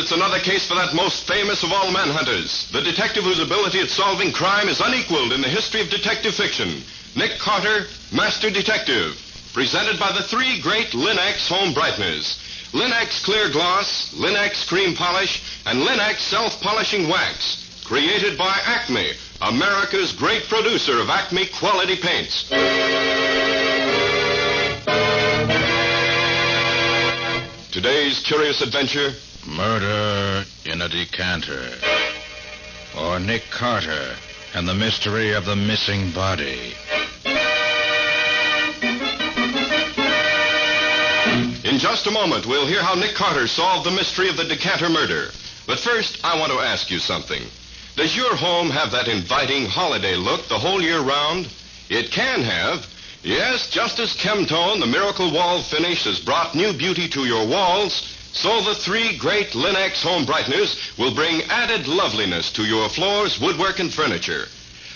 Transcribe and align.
It's 0.00 0.12
another 0.12 0.40
case 0.40 0.66
for 0.66 0.76
that 0.76 0.94
most 0.94 1.28
famous 1.28 1.62
of 1.62 1.72
all 1.72 1.92
manhunters, 1.92 2.72
the 2.72 2.80
detective 2.80 3.22
whose 3.22 3.38
ability 3.38 3.80
at 3.80 3.90
solving 3.90 4.32
crime 4.32 4.66
is 4.66 4.80
unequaled 4.80 5.30
in 5.30 5.42
the 5.42 5.48
history 5.48 5.82
of 5.82 5.90
detective 5.90 6.34
fiction. 6.34 6.82
Nick 7.14 7.38
Carter, 7.38 7.84
Master 8.10 8.48
Detective, 8.48 9.20
presented 9.52 10.00
by 10.00 10.10
the 10.12 10.22
three 10.22 10.58
great 10.62 10.92
Linx 10.92 11.46
home 11.48 11.74
brighteners. 11.74 12.40
Linx 12.72 13.22
clear 13.22 13.50
gloss, 13.50 14.14
Linx 14.14 14.66
cream 14.66 14.96
polish, 14.96 15.42
and 15.66 15.86
Linx 15.86 16.20
self-polishing 16.20 17.06
wax. 17.06 17.84
Created 17.84 18.38
by 18.38 18.58
Acme, 18.64 19.12
America's 19.42 20.14
great 20.14 20.44
producer 20.44 20.98
of 20.98 21.10
Acme 21.10 21.44
quality 21.46 21.96
paints. 22.00 22.48
Today's 27.70 28.18
curious 28.20 28.62
adventure 28.62 29.12
Murder 29.46 30.44
in 30.66 30.82
a 30.82 30.88
decanter. 30.88 31.70
Or 32.98 33.18
Nick 33.18 33.42
Carter 33.50 34.16
and 34.54 34.68
the 34.68 34.74
mystery 34.74 35.32
of 35.32 35.44
the 35.44 35.56
missing 35.56 36.10
body. 36.12 36.74
In 41.64 41.78
just 41.78 42.06
a 42.06 42.10
moment, 42.10 42.46
we'll 42.46 42.66
hear 42.66 42.82
how 42.82 42.94
Nick 42.94 43.14
Carter 43.14 43.46
solved 43.46 43.86
the 43.86 43.90
mystery 43.90 44.28
of 44.28 44.36
the 44.36 44.44
decanter 44.44 44.88
murder. 44.88 45.28
But 45.66 45.78
first, 45.78 46.24
I 46.24 46.38
want 46.38 46.52
to 46.52 46.58
ask 46.58 46.90
you 46.90 46.98
something. 46.98 47.42
Does 47.96 48.16
your 48.16 48.34
home 48.34 48.70
have 48.70 48.92
that 48.92 49.08
inviting 49.08 49.66
holiday 49.66 50.16
look 50.16 50.48
the 50.48 50.58
whole 50.58 50.82
year 50.82 51.00
round? 51.00 51.48
It 51.88 52.10
can 52.10 52.42
have. 52.42 52.86
Yes, 53.22 53.68
just 53.70 53.98
as 53.98 54.16
Chemtone, 54.16 54.80
the 54.80 54.86
miracle 54.86 55.32
wall 55.32 55.62
finish, 55.62 56.04
has 56.04 56.18
brought 56.18 56.54
new 56.54 56.72
beauty 56.72 57.08
to 57.10 57.26
your 57.26 57.46
walls, 57.46 58.09
so 58.32 58.62
the 58.62 58.74
three 58.74 59.16
great 59.18 59.48
Linx 59.48 60.02
home 60.02 60.24
brighteners 60.24 60.96
will 60.98 61.14
bring 61.14 61.42
added 61.50 61.86
loveliness 61.86 62.52
to 62.52 62.64
your 62.64 62.88
floors, 62.88 63.40
woodwork, 63.40 63.78
and 63.80 63.92
furniture. 63.92 64.46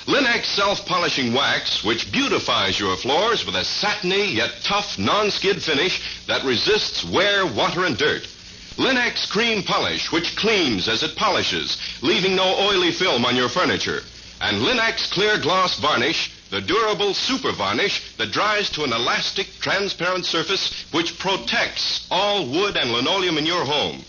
Linx 0.06 0.44
self-polishing 0.44 1.32
wax, 1.32 1.82
which 1.82 2.12
beautifies 2.12 2.78
your 2.78 2.96
floors 2.96 3.46
with 3.46 3.56
a 3.56 3.64
satiny 3.64 4.32
yet 4.34 4.52
tough 4.62 4.98
non-skid 4.98 5.62
finish 5.62 6.26
that 6.26 6.44
resists 6.44 7.04
wear, 7.04 7.46
water, 7.46 7.86
and 7.86 7.96
dirt. 7.96 8.28
Linx 8.76 9.28
cream 9.30 9.62
polish, 9.62 10.12
which 10.12 10.36
cleans 10.36 10.88
as 10.88 11.02
it 11.02 11.16
polishes, 11.16 11.78
leaving 12.02 12.36
no 12.36 12.56
oily 12.58 12.90
film 12.90 13.24
on 13.24 13.34
your 13.34 13.48
furniture. 13.48 14.02
And 14.40 14.58
Linx 14.58 15.10
clear 15.10 15.38
gloss 15.38 15.78
varnish, 15.78 16.33
the 16.54 16.60
durable 16.60 17.12
super 17.12 17.50
varnish 17.50 18.16
that 18.16 18.30
dries 18.30 18.70
to 18.70 18.84
an 18.84 18.92
elastic, 18.92 19.48
transparent 19.58 20.24
surface 20.24 20.86
which 20.92 21.18
protects 21.18 22.06
all 22.12 22.46
wood 22.46 22.76
and 22.76 22.92
linoleum 22.92 23.36
in 23.38 23.44
your 23.44 23.64
home. 23.64 24.00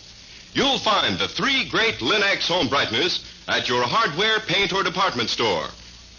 You'll 0.54 0.78
find 0.78 1.18
the 1.18 1.28
three 1.28 1.68
great 1.68 1.96
Linx 1.96 2.48
home 2.48 2.68
brighteners 2.68 3.26
at 3.48 3.68
your 3.68 3.82
hardware, 3.82 4.40
paint, 4.42 4.74
or 4.74 4.84
department 4.84 5.32
store. 5.32 5.66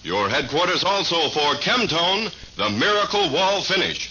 Your 0.03 0.29
headquarters 0.29 0.83
also 0.83 1.29
for 1.29 1.55
Chemtone, 1.61 2.35
the 2.57 2.71
miracle 2.71 3.31
wall 3.31 3.63
finish. 3.63 4.11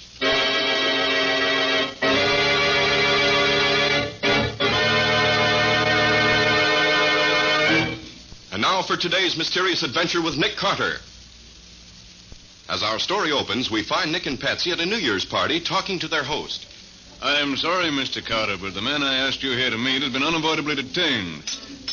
And 8.54 8.62
now 8.62 8.81
for 8.84 8.96
today's 8.96 9.36
mysterious 9.36 9.84
adventure 9.84 10.22
with 10.22 10.38
Nick 10.38 10.56
Carter. 10.56 11.02
As 12.68 12.81
our 12.81 12.98
story 13.00 13.31
opens, 13.31 13.70
we 13.70 13.84
find 13.84 14.12
Nick 14.12 14.26
and 14.26 14.40
Patsy 14.40 14.72
at 14.72 14.80
a 14.80 14.86
New 14.86 14.98
Year's 14.98 15.26
party 15.26 15.59
talking 15.59 16.00
to 16.00 16.08
their 16.08 16.24
host. 16.24 16.66
I'm 17.22 17.56
sorry, 17.58 17.86
Mr. 17.86 18.26
Carter, 18.26 18.58
but 18.58 18.74
the 18.74 18.81
man 18.81 19.02
I 19.03 19.28
asked 19.28 19.44
you 19.44 19.52
here 19.52 19.70
to 19.70 19.78
meet 19.78 20.02
has 20.02 20.12
been 20.12 20.24
unavoidably 20.24 20.75
detained. 20.75 21.44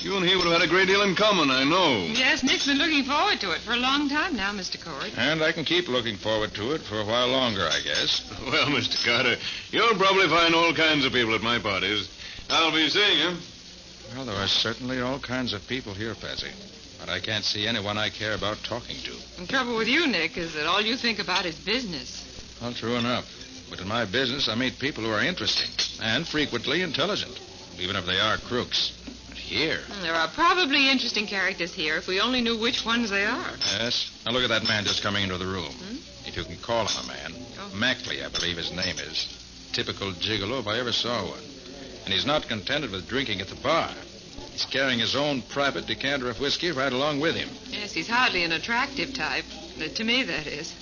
You 0.01 0.17
and 0.17 0.27
he 0.27 0.35
would 0.35 0.45
have 0.47 0.61
had 0.61 0.63
a 0.63 0.67
great 0.67 0.89
deal 0.89 1.03
in 1.03 1.15
common, 1.15 1.51
I 1.51 1.63
know. 1.63 2.07
Yes, 2.11 2.43
Nick's 2.43 2.67
been 2.67 2.79
looking 2.79 3.05
forward 3.05 3.39
to 3.41 3.53
it 3.53 3.61
for 3.61 3.73
a 3.73 3.77
long 3.77 4.09
time 4.09 4.35
now, 4.35 4.51
Mr. 4.53 4.83
Corey. 4.83 5.13
And 5.17 5.43
I 5.43 5.53
can 5.53 5.65
keep 5.65 5.89
looking 5.89 6.17
forward 6.17 6.55
to 6.55 6.73
it 6.73 6.81
for 6.81 6.99
a 6.99 7.05
while 7.05 7.29
longer, 7.29 7.63
I 7.63 7.81
guess. 7.85 8.29
Well, 8.43 8.67
Mr. 8.67 9.05
Carter, 9.07 9.37
you'll 9.71 9.95
probably 9.95 10.29
find 10.29 10.55
all 10.55 10.75
kinds 10.75 11.05
of 11.05 11.13
people 11.13 11.35
at 11.35 11.43
my 11.43 11.59
parties. 11.59 12.09
I'll 12.51 12.73
be 12.73 12.89
seeing 12.89 13.19
you. 13.19 13.37
Well, 14.17 14.25
there 14.27 14.37
are 14.37 14.49
certainly 14.49 15.01
all 15.01 15.21
kinds 15.21 15.53
of 15.53 15.67
people 15.69 15.95
here, 15.95 16.15
Patsy. 16.15 16.51
But 17.05 17.11
I 17.11 17.19
can't 17.19 17.45
see 17.45 17.67
anyone 17.67 17.99
I 17.99 18.11
care 18.11 18.35
about 18.35 18.59
talking 18.63 18.95
to. 19.03 19.41
The 19.41 19.47
trouble 19.49 19.77
with 19.77 19.89
you, 19.89 20.07
Nick, 20.07 20.37
is 20.39 20.55
that 20.55 20.67
all 20.67 20.81
you 20.81 20.97
think 20.97 21.19
about 21.19 21.45
is 21.47 21.57
business. 21.59 22.23
Well, 22.63 22.73
true 22.73 22.95
enough. 22.95 23.27
But 23.69 23.81
in 23.81 23.89
my 23.89 24.05
business, 24.05 24.49
I 24.49 24.55
meet 24.55 24.79
people 24.79 25.03
who 25.03 25.11
are 25.11 25.21
interesting 25.25 25.69
and 26.01 26.25
frequently 26.29 26.81
intelligent, 26.83 27.41
even 27.81 27.97
if 27.97 28.07
they 28.07 28.21
are 28.21 28.37
crooks. 28.39 28.93
But 29.29 29.37
here, 29.37 29.79
hmm, 29.79 30.03
There 30.03 30.15
are 30.15 30.29
probably 30.29 30.91
interesting 30.91 31.27
characters 31.27 31.75
here 31.75 31.97
if 31.97 32.07
we 32.07 32.21
only 32.21 32.41
knew 32.41 32.57
which 32.57 32.85
ones 32.85 33.11
they 33.11 33.25
are. 33.25 33.51
yes. 33.81 34.09
Now 34.25 34.31
look 34.31 34.45
at 34.45 34.51
that 34.51 34.69
man 34.69 34.85
just 34.85 35.03
coming 35.03 35.25
into 35.25 35.39
the 35.39 35.47
room. 35.47 35.73
Hmm? 35.73 35.97
If 36.29 36.37
you 36.37 36.45
can 36.45 36.57
call 36.59 36.87
him 36.87 37.05
a 37.05 37.09
man. 37.09 37.33
Oh. 37.59 37.75
Mackley, 37.75 38.23
I 38.23 38.29
believe 38.29 38.59
his 38.59 38.71
name 38.71 38.97
is. 39.01 39.27
Typical 39.73 40.13
gigolo 40.13 40.61
if 40.61 40.69
I 40.69 40.79
ever 40.79 40.93
saw 40.93 41.25
one. 41.29 41.43
And 42.05 42.15
he's 42.15 42.27
not 42.27 42.47
contented 42.47 42.93
with 42.93 43.09
drinking 43.09 43.41
at 43.41 43.49
the 43.49 43.57
bar. 43.57 43.91
He's 44.51 44.67
carrying 44.67 44.99
his 44.99 45.17
own 45.17 45.43
private 45.43 45.87
decanter 45.87 46.29
of 46.29 46.41
whiskey 46.41 46.73
right 46.73 46.93
along 46.93 47.21
with 47.21 47.35
him. 47.37 47.49
Yes, 47.71 47.93
he's 47.93 48.09
hardly 48.09 48.45
an 48.45 48.53
attractive 48.53 49.15
type. 49.15 49.45
To 49.95 50.05
me, 50.05 50.25
that 50.25 50.47
is. 50.47 50.75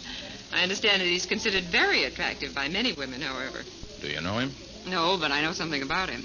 I 0.53 0.63
understand 0.63 1.01
that 1.01 1.07
he's 1.07 1.27
considered 1.27 1.65
very 1.65 2.05
attractive 2.05 2.55
by 2.55 2.69
many 2.69 2.93
women, 2.93 3.21
however. 3.21 3.63
Do 4.01 4.09
you 4.09 4.21
know 4.21 4.39
him? 4.39 4.53
No, 4.87 5.17
but 5.19 5.31
I 5.31 5.43
know 5.43 5.53
something 5.53 5.83
about 5.83 6.09
him. 6.09 6.23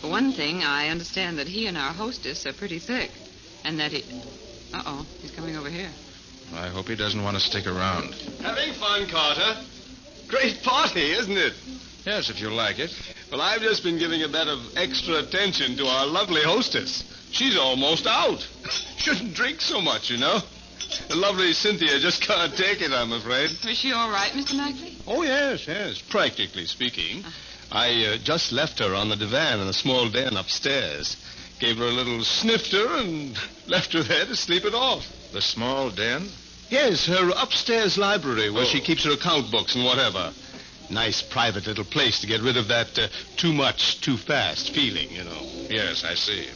For 0.00 0.08
one 0.08 0.32
thing, 0.32 0.62
I 0.64 0.88
understand 0.88 1.38
that 1.38 1.46
he 1.46 1.66
and 1.66 1.76
our 1.78 1.92
hostess 1.92 2.46
are 2.46 2.52
pretty 2.52 2.78
thick. 2.78 3.10
And 3.64 3.78
that 3.80 3.92
he. 3.92 4.02
Uh 4.72 4.82
oh, 4.84 5.06
he's 5.22 5.30
coming 5.30 5.56
over 5.56 5.70
here. 5.70 5.90
I 6.54 6.68
hope 6.68 6.88
he 6.88 6.96
doesn't 6.96 7.22
want 7.22 7.36
to 7.36 7.42
stick 7.42 7.66
around. 7.66 8.14
Having 8.42 8.74
fun, 8.74 9.06
Carter. 9.08 9.64
Great 10.28 10.62
party, 10.62 11.12
isn't 11.12 11.36
it? 11.36 11.54
Yes, 12.04 12.28
if 12.28 12.40
you 12.40 12.50
like 12.50 12.78
it. 12.78 12.90
Well, 13.30 13.40
I've 13.40 13.62
just 13.62 13.82
been 13.82 13.98
giving 13.98 14.22
a 14.22 14.28
bit 14.28 14.46
of 14.48 14.76
extra 14.76 15.16
attention 15.18 15.76
to 15.76 15.86
our 15.86 16.06
lovely 16.06 16.42
hostess. 16.42 17.02
She's 17.32 17.56
almost 17.56 18.06
out. 18.06 18.46
Shouldn't 18.98 19.34
drink 19.34 19.60
so 19.60 19.80
much, 19.80 20.10
you 20.10 20.18
know. 20.18 20.38
The 21.08 21.16
lovely 21.16 21.52
Cynthia 21.52 21.98
just 21.98 22.22
can't 22.26 22.54
take 22.56 22.80
it, 22.80 22.92
I'm 22.92 23.12
afraid. 23.12 23.50
Is 23.50 23.78
she 23.78 23.92
all 23.92 24.10
right, 24.10 24.30
Mr. 24.32 24.54
Knightley? 24.56 24.96
Oh, 25.06 25.22
yes, 25.22 25.66
yes, 25.66 26.00
practically 26.00 26.66
speaking. 26.66 27.24
I 27.72 28.04
uh, 28.04 28.18
just 28.18 28.52
left 28.52 28.78
her 28.78 28.94
on 28.94 29.08
the 29.08 29.16
divan 29.16 29.60
in 29.60 29.66
a 29.66 29.72
small 29.72 30.08
den 30.08 30.36
upstairs. 30.36 31.16
Gave 31.58 31.78
her 31.78 31.86
a 31.86 31.90
little 31.92 32.22
snifter 32.22 32.86
and 32.96 33.36
left 33.66 33.92
her 33.94 34.02
there 34.02 34.26
to 34.26 34.36
sleep 34.36 34.64
it 34.64 34.74
off. 34.74 35.06
The 35.32 35.40
small 35.40 35.90
den? 35.90 36.28
Yes, 36.68 37.06
her 37.06 37.30
upstairs 37.36 37.98
library 37.98 38.50
where 38.50 38.64
she 38.66 38.80
Oh. 38.80 38.84
keeps 38.84 39.04
her 39.04 39.12
account 39.12 39.50
books 39.50 39.74
and 39.74 39.84
whatever. 39.84 40.32
Nice 40.90 41.22
private 41.22 41.66
little 41.66 41.84
place 41.84 42.20
to 42.20 42.26
get 42.26 42.42
rid 42.42 42.56
of 42.56 42.68
that 42.68 42.98
uh, 42.98 43.08
too 43.36 43.52
much, 43.52 44.00
too 44.00 44.16
fast 44.16 44.74
feeling, 44.74 45.10
you 45.10 45.24
know. 45.24 45.40
Yes, 45.68 46.04
I 46.04 46.14
see. 46.14 46.48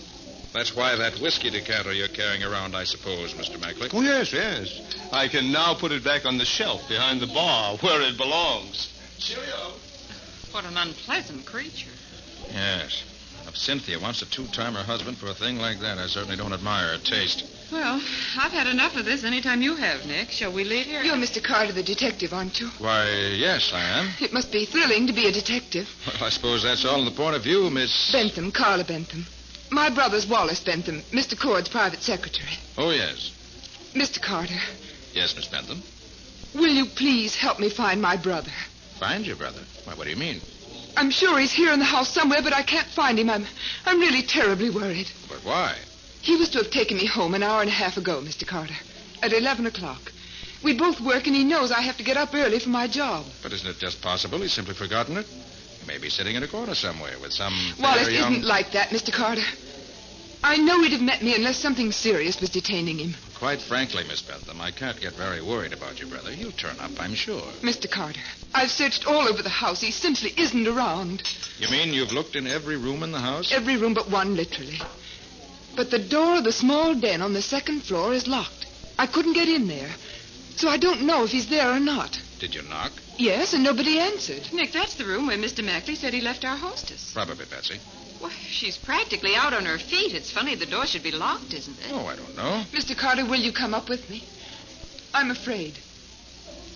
That's 0.52 0.74
why 0.74 0.96
that 0.96 1.20
whiskey 1.20 1.50
decanter 1.50 1.92
you're 1.92 2.08
carrying 2.08 2.42
around, 2.42 2.74
I 2.74 2.84
suppose, 2.84 3.34
Mr. 3.34 3.60
Mackley. 3.60 3.88
Oh, 3.92 4.00
yes, 4.00 4.32
yes. 4.32 4.80
I 5.12 5.28
can 5.28 5.52
now 5.52 5.74
put 5.74 5.92
it 5.92 6.02
back 6.02 6.24
on 6.24 6.38
the 6.38 6.44
shelf 6.44 6.88
behind 6.88 7.20
the 7.20 7.26
bar 7.26 7.76
where 7.78 8.00
it 8.02 8.16
belongs. 8.16 8.92
Cheerio. 9.18 9.72
What 10.52 10.64
an 10.64 10.76
unpleasant 10.76 11.44
creature. 11.44 11.90
Yes. 12.50 13.04
If 13.46 13.56
Cynthia 13.56 13.98
wants 13.98 14.20
to 14.20 14.30
two-time 14.30 14.74
her 14.74 14.82
husband 14.82 15.18
for 15.18 15.26
a 15.28 15.34
thing 15.34 15.58
like 15.58 15.80
that, 15.80 15.98
I 15.98 16.06
certainly 16.06 16.36
don't 16.36 16.52
admire 16.52 16.96
her 16.96 16.98
taste. 16.98 17.44
Well, 17.70 18.00
I've 18.38 18.52
had 18.52 18.66
enough 18.66 18.96
of 18.96 19.04
this 19.04 19.24
anytime 19.24 19.60
you 19.60 19.76
have, 19.76 20.06
Nick. 20.06 20.30
Shall 20.30 20.52
we 20.52 20.64
leave 20.64 20.86
here? 20.86 21.02
You're 21.02 21.16
Mr. 21.16 21.42
Carter, 21.44 21.72
the 21.72 21.82
detective, 21.82 22.32
aren't 22.32 22.58
you? 22.60 22.68
Why, 22.78 23.06
yes, 23.36 23.72
I 23.74 23.82
am. 23.82 24.08
It 24.20 24.32
must 24.32 24.50
be 24.50 24.64
thrilling 24.64 25.06
to 25.06 25.12
be 25.12 25.26
a 25.26 25.32
detective. 25.32 25.86
Well, 26.06 26.24
I 26.24 26.30
suppose 26.30 26.62
that's 26.62 26.84
all 26.86 26.98
in 26.98 27.04
the 27.04 27.10
point 27.10 27.36
of 27.36 27.42
view, 27.42 27.68
Miss. 27.68 28.10
Bentham, 28.10 28.52
Carla 28.52 28.84
Bentham. 28.84 29.26
My 29.70 29.90
brother's 29.90 30.26
Wallace 30.26 30.60
Bentham, 30.64 31.02
Mr. 31.12 31.38
Cord's 31.38 31.68
private 31.68 32.00
secretary. 32.02 32.52
Oh, 32.78 32.90
yes. 32.90 33.32
Mr. 33.94 34.20
Carter, 34.22 34.54
Yes, 35.12 35.36
Miss 35.36 35.48
Bentham. 35.48 35.82
will 36.54 36.72
you 36.72 36.86
please 36.86 37.34
help 37.34 37.58
me 37.60 37.68
find 37.68 38.00
my 38.00 38.16
brother? 38.16 38.50
Find 38.98 39.26
your 39.26 39.36
brother. 39.36 39.60
Why, 39.84 39.94
what 39.94 40.04
do 40.04 40.10
you 40.10 40.16
mean? 40.16 40.40
I'm 40.96 41.10
sure 41.10 41.38
he's 41.38 41.52
here 41.52 41.72
in 41.72 41.78
the 41.80 41.84
house 41.84 42.08
somewhere, 42.08 42.40
but 42.42 42.52
I 42.54 42.62
can't 42.62 42.88
find 42.88 43.18
him. 43.18 43.28
I'm, 43.28 43.46
I'm 43.84 44.00
really 44.00 44.22
terribly 44.22 44.70
worried. 44.70 45.08
But 45.28 45.44
why? 45.44 45.76
He 46.22 46.36
was 46.36 46.48
to 46.50 46.58
have 46.58 46.70
taken 46.70 46.96
me 46.96 47.06
home 47.06 47.34
an 47.34 47.42
hour 47.42 47.60
and 47.60 47.70
a 47.70 47.72
half 47.72 47.96
ago, 47.96 48.20
Mr. 48.20 48.46
Carter, 48.46 48.76
at 49.22 49.32
11 49.32 49.66
o'clock. 49.66 50.12
We 50.62 50.76
both 50.76 51.00
work, 51.00 51.26
and 51.26 51.36
he 51.36 51.44
knows 51.44 51.70
I 51.70 51.82
have 51.82 51.98
to 51.98 52.04
get 52.04 52.16
up 52.16 52.34
early 52.34 52.58
for 52.58 52.68
my 52.68 52.88
job. 52.88 53.26
But 53.42 53.52
isn't 53.52 53.68
it 53.68 53.78
just 53.78 54.02
possible 54.02 54.38
he's 54.40 54.52
simply 54.52 54.74
forgotten 54.74 55.16
it? 55.16 55.26
He 55.26 55.86
may 55.86 55.98
be 55.98 56.10
sitting 56.10 56.34
in 56.34 56.42
a 56.42 56.48
corner 56.48 56.74
somewhere 56.74 57.14
with 57.20 57.32
some. 57.32 57.54
Wallace 57.80 58.10
young... 58.10 58.32
isn't 58.32 58.44
like 58.44 58.72
that, 58.72 58.88
Mr. 58.90 59.12
Carter. 59.12 59.44
I 60.42 60.56
know 60.56 60.82
he'd 60.82 60.92
have 60.92 61.00
met 61.00 61.22
me 61.22 61.34
unless 61.34 61.58
something 61.58 61.90
serious 61.90 62.40
was 62.40 62.50
detaining 62.50 62.98
him. 62.98 63.14
Quite 63.38 63.60
frankly, 63.60 64.04
Miss 64.04 64.22
Bentham, 64.22 64.60
I 64.60 64.70
can't 64.70 65.00
get 65.00 65.14
very 65.14 65.40
worried 65.40 65.72
about 65.72 66.00
your 66.00 66.08
brother. 66.08 66.30
He'll 66.30 66.52
turn 66.52 66.78
up, 66.80 66.92
I'm 66.98 67.14
sure. 67.14 67.42
Mr. 67.62 67.90
Carter, 67.90 68.20
I've 68.54 68.70
searched 68.70 69.06
all 69.06 69.28
over 69.28 69.42
the 69.42 69.48
house. 69.48 69.80
He 69.80 69.90
simply 69.90 70.32
isn't 70.36 70.66
around. 70.66 71.22
You 71.58 71.68
mean 71.70 71.92
you've 71.92 72.12
looked 72.12 72.36
in 72.36 72.46
every 72.46 72.76
room 72.76 73.02
in 73.02 73.12
the 73.12 73.20
house? 73.20 73.52
Every 73.52 73.76
room 73.76 73.94
but 73.94 74.10
one, 74.10 74.36
literally. 74.36 74.80
But 75.78 75.92
the 75.92 75.98
door 76.00 76.38
of 76.38 76.42
the 76.42 76.50
small 76.50 76.92
den 76.96 77.22
on 77.22 77.34
the 77.34 77.40
second 77.40 77.84
floor 77.84 78.12
is 78.12 78.26
locked. 78.26 78.66
I 78.98 79.06
couldn't 79.06 79.34
get 79.34 79.48
in 79.48 79.68
there. 79.68 79.90
So 80.56 80.68
I 80.68 80.76
don't 80.76 81.02
know 81.02 81.22
if 81.22 81.30
he's 81.30 81.48
there 81.48 81.70
or 81.70 81.78
not. 81.78 82.20
Did 82.40 82.52
you 82.56 82.62
knock? 82.62 82.90
Yes, 83.16 83.52
and 83.52 83.62
nobody 83.62 84.00
answered. 84.00 84.52
Nick, 84.52 84.72
that's 84.72 84.96
the 84.96 85.04
room 85.04 85.28
where 85.28 85.38
Mr. 85.38 85.62
Mackley 85.64 85.94
said 85.94 86.12
he 86.12 86.20
left 86.20 86.44
our 86.44 86.56
hostess. 86.56 87.12
Probably, 87.14 87.46
Patsy. 87.46 87.78
Well, 88.20 88.32
she's 88.50 88.76
practically 88.76 89.36
out 89.36 89.52
on 89.54 89.66
her 89.66 89.78
feet. 89.78 90.14
It's 90.14 90.32
funny 90.32 90.56
the 90.56 90.66
door 90.66 90.84
should 90.84 91.04
be 91.04 91.12
locked, 91.12 91.54
isn't 91.54 91.78
it? 91.78 91.92
Oh, 91.92 92.06
I 92.06 92.16
don't 92.16 92.36
know. 92.36 92.64
Mr. 92.72 92.98
Carter, 92.98 93.24
will 93.24 93.38
you 93.38 93.52
come 93.52 93.72
up 93.72 93.88
with 93.88 94.10
me? 94.10 94.24
I'm 95.14 95.30
afraid. 95.30 95.78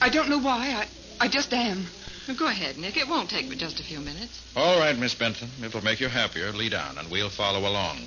I 0.01 0.11
don't 0.11 0.31
know 0.31 0.39
why. 0.39 0.87
I, 1.21 1.25
I 1.25 1.27
just 1.27 1.53
am. 1.53 1.89
Well, 2.29 2.37
go 2.37 2.47
ahead, 2.47 2.79
Nick. 2.79 2.97
It 2.97 3.09
won't 3.09 3.31
take 3.31 3.49
but 3.49 3.59
just 3.59 3.81
a 3.81 3.83
few 3.83 3.99
minutes. 3.99 4.41
All 4.55 4.79
right, 4.79 4.97
Miss 4.97 5.17
Bentham. 5.17 5.51
It'll 5.61 5.83
make 5.83 5.99
you 5.99 6.07
happier. 6.07 6.53
Lead 6.53 6.75
on, 6.75 6.99
and 6.99 7.11
we'll 7.11 7.31
follow 7.31 7.69
along. 7.69 8.07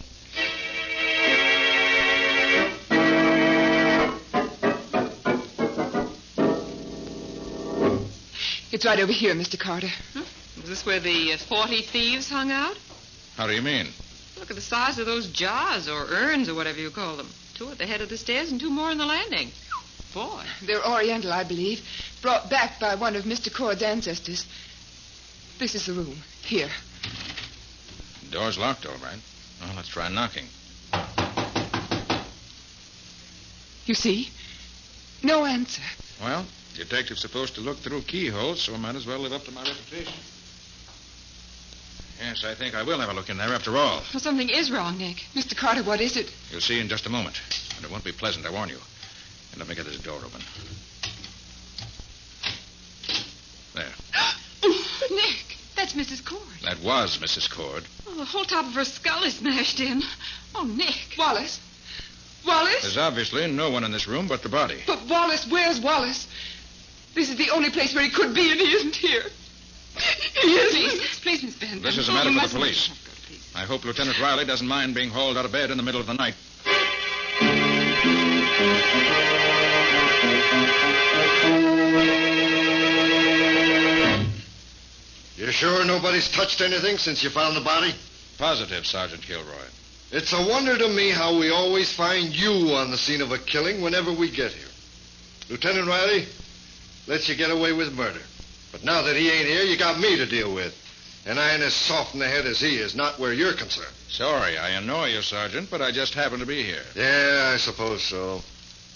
It's 8.75 8.83
right 8.83 8.99
over 8.99 9.13
here, 9.13 9.33
Mr. 9.33 9.57
Carter. 9.57 9.87
Is 10.57 10.67
this 10.67 10.85
where 10.85 10.99
the 10.99 11.31
uh, 11.31 11.37
40 11.37 11.81
thieves 11.83 12.29
hung 12.29 12.51
out? 12.51 12.75
How 13.37 13.47
do 13.47 13.53
you 13.53 13.61
mean? 13.61 13.87
Look 14.37 14.49
at 14.49 14.57
the 14.57 14.61
size 14.61 14.99
of 14.99 15.05
those 15.05 15.27
jars 15.27 15.87
or 15.87 16.05
urns 16.09 16.49
or 16.49 16.55
whatever 16.55 16.81
you 16.81 16.89
call 16.89 17.15
them. 17.15 17.29
Two 17.53 17.69
at 17.69 17.77
the 17.77 17.85
head 17.85 18.01
of 18.01 18.09
the 18.09 18.17
stairs 18.17 18.51
and 18.51 18.59
two 18.59 18.69
more 18.69 18.89
on 18.89 18.97
the 18.97 19.05
landing. 19.05 19.51
Boy. 20.13 20.43
They're 20.61 20.85
Oriental, 20.85 21.31
I 21.31 21.45
believe, 21.45 21.87
brought 22.21 22.49
back 22.49 22.77
by 22.77 22.95
one 22.95 23.15
of 23.15 23.23
Mr. 23.23 23.49
Cord's 23.49 23.81
ancestors. 23.81 24.45
This 25.57 25.73
is 25.73 25.85
the 25.85 25.93
room. 25.93 26.17
Here. 26.41 26.69
The 28.25 28.31
door's 28.31 28.57
locked, 28.57 28.85
all 28.85 28.97
right. 29.01 29.19
Well, 29.61 29.73
let's 29.77 29.87
try 29.87 30.09
knocking. 30.09 30.47
You 33.85 33.93
see? 33.93 34.31
No 35.23 35.45
answer. 35.45 35.81
Well, 36.21 36.45
detective's 36.77 37.21
supposed 37.21 37.55
to 37.55 37.61
look 37.61 37.77
through 37.77 38.01
keyholes, 38.03 38.61
so 38.61 38.73
I 38.73 38.77
might 38.77 38.95
as 38.95 39.05
well 39.05 39.19
live 39.19 39.33
up 39.33 39.43
to 39.45 39.51
my 39.51 39.63
reputation. 39.63 40.13
Yes, 42.21 42.45
I 42.45 42.55
think 42.55 42.75
I 42.75 42.83
will 42.83 42.99
have 42.99 43.09
a 43.09 43.13
look 43.13 43.29
in 43.29 43.37
there 43.37 43.53
after 43.53 43.75
all. 43.75 44.01
Well, 44.13 44.21
something 44.21 44.49
is 44.49 44.71
wrong, 44.71 44.97
Nick. 44.97 45.17
Mr. 45.35 45.55
Carter, 45.55 45.83
what 45.83 45.99
is 45.99 46.15
it? 46.15 46.31
You'll 46.51 46.61
see 46.61 46.79
in 46.79 46.87
just 46.87 47.05
a 47.05 47.09
moment. 47.09 47.39
And 47.75 47.85
it 47.85 47.91
won't 47.91 48.03
be 48.05 48.13
pleasant, 48.13 48.45
I 48.45 48.51
warn 48.51 48.69
you. 48.69 48.77
And 49.51 49.59
let 49.59 49.67
me 49.67 49.75
get 49.75 49.85
this 49.85 49.99
door 49.99 50.19
open. 50.23 50.41
There. 53.73 53.91
Nick, 55.11 55.57
that's 55.75 55.93
Mrs. 55.93 56.25
Cord. 56.25 56.41
That 56.63 56.79
was 56.81 57.17
Mrs. 57.17 57.49
Cord. 57.51 57.83
Oh, 58.07 58.15
the 58.15 58.25
whole 58.25 58.45
top 58.45 58.65
of 58.65 58.73
her 58.73 58.85
skull 58.85 59.23
is 59.23 59.35
smashed 59.35 59.81
in. 59.81 60.01
Oh, 60.55 60.63
Nick. 60.63 61.15
Wallace? 61.17 61.59
Wallace? 62.45 62.81
There's 62.81 62.97
obviously 62.97 63.51
no 63.51 63.69
one 63.71 63.83
in 63.83 63.91
this 63.91 64.07
room 64.07 64.27
but 64.27 64.41
the 64.41 64.49
body. 64.49 64.81
But 64.87 65.05
Wallace, 65.09 65.45
where's 65.49 65.81
Wallace? 65.81 66.27
This 67.15 67.29
is 67.29 67.37
the 67.37 67.49
only 67.51 67.69
place 67.71 67.95
where 67.95 68.03
he 68.03 68.09
could 68.09 68.35
be, 68.35 68.51
and 68.51 68.59
he 68.59 68.67
isn't 68.67 68.95
here. 68.95 69.23
He 70.41 70.53
isn't. 70.53 70.99
Please, 70.99 71.19
please, 71.21 71.43
Miss 71.43 71.55
Bentham. 71.55 71.81
This 71.81 71.97
is 71.97 72.09
a 72.09 72.11
matter 72.11 72.29
you 72.29 72.41
for 72.41 72.47
the 72.47 72.53
police. 72.53 72.89
Please. 73.25 73.51
I 73.55 73.61
hope 73.61 73.85
Lieutenant 73.85 74.19
Riley 74.19 74.43
doesn't 74.43 74.67
mind 74.67 74.93
being 74.93 75.09
hauled 75.09 75.37
out 75.37 75.45
of 75.45 75.51
bed 75.53 75.71
in 75.71 75.77
the 75.77 75.83
middle 75.83 76.01
of 76.01 76.07
the 76.07 76.13
night. 76.13 76.35
You 85.37 85.51
sure 85.51 85.85
nobody's 85.85 86.29
touched 86.29 86.59
anything 86.59 86.97
since 86.97 87.23
you 87.23 87.29
found 87.29 87.55
the 87.55 87.61
body? 87.61 87.93
Positive, 88.37 88.85
Sergeant 88.85 89.21
Kilroy. 89.21 89.67
It's 90.11 90.33
a 90.33 90.47
wonder 90.47 90.77
to 90.77 90.89
me 90.89 91.11
how 91.11 91.37
we 91.39 91.49
always 91.49 91.93
find 91.93 92.35
you 92.35 92.73
on 92.73 92.91
the 92.91 92.97
scene 92.97 93.21
of 93.21 93.31
a 93.31 93.37
killing 93.37 93.81
whenever 93.81 94.11
we 94.11 94.29
get 94.29 94.51
here. 94.51 94.67
Lieutenant 95.49 95.87
Riley 95.87 96.25
lets 97.07 97.29
you 97.29 97.35
get 97.35 97.51
away 97.51 97.73
with 97.73 97.93
murder. 97.93 98.21
But 98.71 98.83
now 98.83 99.03
that 99.03 99.15
he 99.15 99.29
ain't 99.29 99.47
here, 99.47 99.63
you 99.63 99.77
got 99.77 99.99
me 99.99 100.17
to 100.17 100.25
deal 100.25 100.53
with. 100.53 100.75
And 101.25 101.39
I 101.39 101.53
ain't 101.53 101.63
as 101.63 101.73
soft 101.73 102.13
in 102.13 102.19
the 102.19 102.27
head 102.27 102.45
as 102.45 102.59
he 102.59 102.75
is, 102.75 102.93
not 102.95 103.19
where 103.19 103.33
you're 103.33 103.53
concerned. 103.53 103.93
Sorry 104.09 104.57
I 104.57 104.69
annoy 104.71 105.07
you, 105.07 105.21
Sergeant, 105.21 105.71
but 105.71 105.81
I 105.81 105.91
just 105.91 106.13
happen 106.13 106.39
to 106.39 106.45
be 106.45 106.61
here. 106.61 106.83
Yeah, 106.95 107.51
I 107.53 107.57
suppose 107.57 108.03
so. 108.03 108.41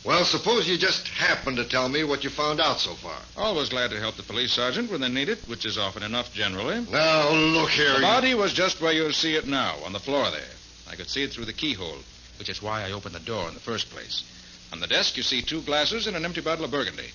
Well, 0.06 0.24
suppose 0.24 0.68
you 0.68 0.78
just 0.78 1.08
happen 1.10 1.56
to 1.58 1.66
tell 1.66 1.90
me 1.90 2.04
what 2.04 2.24
you 2.24 2.30
found 2.30 2.62
out 2.62 2.80
so 2.80 2.94
far. 2.94 3.18
Always 3.36 3.70
glad 3.70 3.90
to 3.92 4.00
help 4.00 4.16
the 4.16 4.24
police, 4.24 4.54
Sergeant, 4.54 4.90
when 4.90 5.02
they 5.02 5.10
need 5.10 5.28
it, 5.28 5.40
which 5.48 5.66
is 5.66 5.78
often 5.78 6.04
enough 6.04 6.32
generally. 6.34 6.86
Now, 6.90 7.32
look 7.32 7.72
here. 7.72 7.96
The 7.96 8.02
body 8.02 8.34
was 8.34 8.54
just 8.54 8.80
where 8.80 8.94
you 8.94 9.12
see 9.12 9.36
it 9.36 9.48
now, 9.48 9.76
on 9.84 9.92
the 9.92 10.00
floor 10.00 10.30
there. 10.32 10.56
I 10.90 10.96
could 10.96 11.10
see 11.10 11.24
it 11.24 11.34
through 11.34 11.46
the 11.46 11.54
keyhole, 11.54 11.98
which 12.38 12.50
is 12.50 12.62
why 12.62 12.84
I 12.84 12.92
opened 12.92 13.16
the 13.16 13.20
door 13.20 13.48
in 13.50 13.54
the 13.54 13.60
first 13.60 13.90
place. 13.90 14.24
On 14.72 14.80
the 14.80 14.88
desk, 14.88 15.18
you 15.18 15.24
see 15.24 15.42
two 15.42 15.62
glasses 15.64 16.08
and 16.08 16.16
an 16.16 16.24
empty 16.24 16.42
bottle 16.42 16.66
of 16.66 16.72
burgundy. 16.72 17.10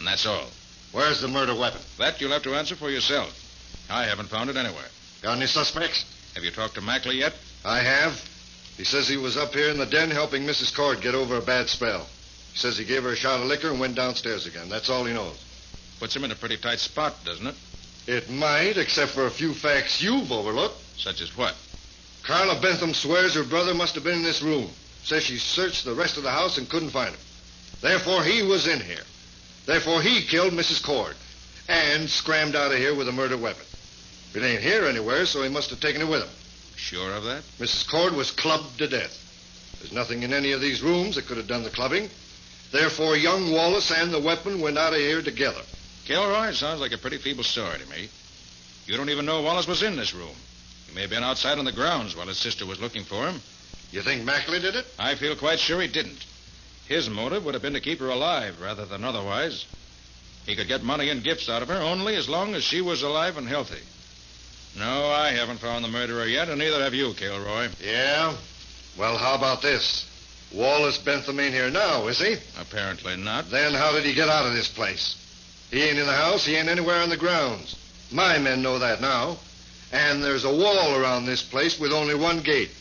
And 0.00 0.08
that's 0.08 0.26
all. 0.26 0.48
Where's 0.92 1.20
the 1.20 1.28
murder 1.28 1.54
weapon? 1.54 1.80
That 1.98 2.20
you'll 2.20 2.32
have 2.32 2.42
to 2.44 2.54
answer 2.54 2.74
for 2.74 2.90
yourself. 2.90 3.32
I 3.88 4.04
haven't 4.04 4.30
found 4.30 4.50
it 4.50 4.56
anywhere. 4.56 4.88
Got 5.20 5.36
any 5.36 5.46
suspects? 5.46 6.04
Have 6.34 6.42
you 6.42 6.50
talked 6.50 6.74
to 6.76 6.80
Mackley 6.80 7.18
yet? 7.18 7.34
I 7.64 7.80
have. 7.80 8.18
He 8.78 8.84
says 8.84 9.06
he 9.06 9.18
was 9.18 9.36
up 9.36 9.52
here 9.52 9.68
in 9.68 9.76
the 9.76 9.84
den 9.84 10.10
helping 10.10 10.44
Mrs. 10.44 10.74
Cord 10.74 11.02
get 11.02 11.14
over 11.14 11.36
a 11.36 11.42
bad 11.42 11.68
spell. 11.68 12.06
He 12.52 12.58
says 12.58 12.78
he 12.78 12.84
gave 12.84 13.02
her 13.02 13.10
a 13.10 13.16
shot 13.16 13.40
of 13.40 13.46
liquor 13.46 13.68
and 13.68 13.78
went 13.78 13.94
downstairs 13.94 14.46
again. 14.46 14.70
That's 14.70 14.88
all 14.88 15.04
he 15.04 15.12
knows. 15.12 15.38
Puts 15.98 16.16
him 16.16 16.24
in 16.24 16.30
a 16.30 16.36
pretty 16.36 16.56
tight 16.56 16.78
spot, 16.78 17.22
doesn't 17.24 17.46
it? 17.46 17.54
It 18.06 18.30
might, 18.30 18.78
except 18.78 19.12
for 19.12 19.26
a 19.26 19.30
few 19.30 19.52
facts 19.52 20.02
you've 20.02 20.32
overlooked. 20.32 20.80
Such 20.96 21.20
as 21.20 21.36
what? 21.36 21.54
Carla 22.22 22.58
Bentham 22.58 22.94
swears 22.94 23.34
her 23.34 23.44
brother 23.44 23.74
must 23.74 23.94
have 23.96 24.04
been 24.04 24.18
in 24.18 24.22
this 24.22 24.40
room. 24.40 24.70
Says 25.04 25.24
she 25.24 25.36
searched 25.36 25.84
the 25.84 25.94
rest 25.94 26.16
of 26.16 26.22
the 26.22 26.30
house 26.30 26.56
and 26.56 26.68
couldn't 26.68 26.90
find 26.90 27.10
him. 27.10 27.20
Therefore, 27.82 28.24
he 28.24 28.42
was 28.42 28.66
in 28.66 28.80
here. 28.80 29.04
Therefore, 29.66 30.02
he 30.02 30.22
killed 30.22 30.52
Mrs. 30.52 30.82
Cord 30.82 31.16
and 31.68 32.08
scrammed 32.08 32.56
out 32.56 32.72
of 32.72 32.78
here 32.78 32.94
with 32.94 33.08
a 33.08 33.12
murder 33.12 33.36
weapon. 33.36 33.64
It 34.34 34.42
ain't 34.42 34.62
here 34.62 34.84
anywhere, 34.84 35.26
so 35.26 35.42
he 35.42 35.48
must 35.48 35.70
have 35.70 35.80
taken 35.80 36.02
it 36.02 36.08
with 36.08 36.22
him. 36.22 36.30
Sure 36.76 37.12
of 37.12 37.24
that? 37.24 37.42
Mrs. 37.58 37.88
Cord 37.88 38.14
was 38.14 38.30
clubbed 38.30 38.78
to 38.78 38.88
death. 38.88 39.16
There's 39.80 39.92
nothing 39.92 40.22
in 40.22 40.32
any 40.32 40.52
of 40.52 40.60
these 40.60 40.82
rooms 40.82 41.14
that 41.14 41.26
could 41.26 41.36
have 41.36 41.46
done 41.46 41.62
the 41.62 41.70
clubbing. 41.70 42.08
Therefore, 42.70 43.16
young 43.16 43.50
Wallace 43.50 43.90
and 43.90 44.12
the 44.12 44.20
weapon 44.20 44.60
went 44.60 44.78
out 44.78 44.92
of 44.92 44.98
here 44.98 45.22
together. 45.22 45.62
Kilroy, 46.04 46.52
sounds 46.52 46.80
like 46.80 46.92
a 46.92 46.98
pretty 46.98 47.18
feeble 47.18 47.44
story 47.44 47.78
to 47.78 47.88
me. 47.88 48.08
You 48.86 48.96
don't 48.96 49.10
even 49.10 49.26
know 49.26 49.42
Wallace 49.42 49.66
was 49.66 49.82
in 49.82 49.96
this 49.96 50.14
room. 50.14 50.34
He 50.88 50.94
may 50.94 51.02
have 51.02 51.10
been 51.10 51.24
outside 51.24 51.58
on 51.58 51.64
the 51.64 51.72
grounds 51.72 52.16
while 52.16 52.26
his 52.26 52.38
sister 52.38 52.66
was 52.66 52.80
looking 52.80 53.04
for 53.04 53.28
him. 53.28 53.40
You 53.92 54.02
think 54.02 54.24
Mackley 54.24 54.60
did 54.60 54.74
it? 54.74 54.86
I 54.98 55.14
feel 55.14 55.36
quite 55.36 55.58
sure 55.58 55.80
he 55.80 55.88
didn't. 55.88 56.24
His 56.90 57.08
motive 57.08 57.44
would 57.44 57.54
have 57.54 57.62
been 57.62 57.74
to 57.74 57.80
keep 57.80 58.00
her 58.00 58.08
alive 58.08 58.60
rather 58.60 58.84
than 58.84 59.04
otherwise. 59.04 59.64
He 60.44 60.56
could 60.56 60.66
get 60.66 60.82
money 60.82 61.08
and 61.08 61.22
gifts 61.22 61.48
out 61.48 61.62
of 61.62 61.68
her 61.68 61.80
only 61.80 62.16
as 62.16 62.28
long 62.28 62.56
as 62.56 62.64
she 62.64 62.80
was 62.80 63.02
alive 63.02 63.36
and 63.36 63.46
healthy. 63.46 63.78
No, 64.76 65.06
I 65.06 65.30
haven't 65.30 65.60
found 65.60 65.84
the 65.84 65.88
murderer 65.88 66.26
yet, 66.26 66.48
and 66.48 66.58
neither 66.58 66.82
have 66.82 66.92
you, 66.92 67.14
Kilroy. 67.14 67.68
Yeah? 67.80 68.34
Well, 68.98 69.16
how 69.18 69.36
about 69.36 69.62
this? 69.62 70.04
Wallace 70.52 70.98
Bentham 70.98 71.38
ain't 71.38 71.54
here 71.54 71.70
now, 71.70 72.08
is 72.08 72.18
he? 72.18 72.34
Apparently 72.60 73.16
not. 73.16 73.52
Then 73.52 73.72
how 73.72 73.92
did 73.92 74.02
he 74.04 74.12
get 74.12 74.28
out 74.28 74.46
of 74.46 74.54
this 74.54 74.66
place? 74.66 75.14
He 75.70 75.84
ain't 75.84 75.98
in 76.00 76.06
the 76.06 76.12
house. 76.12 76.44
He 76.44 76.56
ain't 76.56 76.68
anywhere 76.68 77.00
on 77.02 77.08
the 77.08 77.16
grounds. 77.16 77.76
My 78.10 78.36
men 78.38 78.62
know 78.62 78.80
that 78.80 79.00
now. 79.00 79.38
And 79.92 80.24
there's 80.24 80.44
a 80.44 80.52
wall 80.52 80.96
around 80.96 81.26
this 81.26 81.44
place 81.44 81.78
with 81.78 81.92
only 81.92 82.16
one 82.16 82.40
gate. 82.40 82.72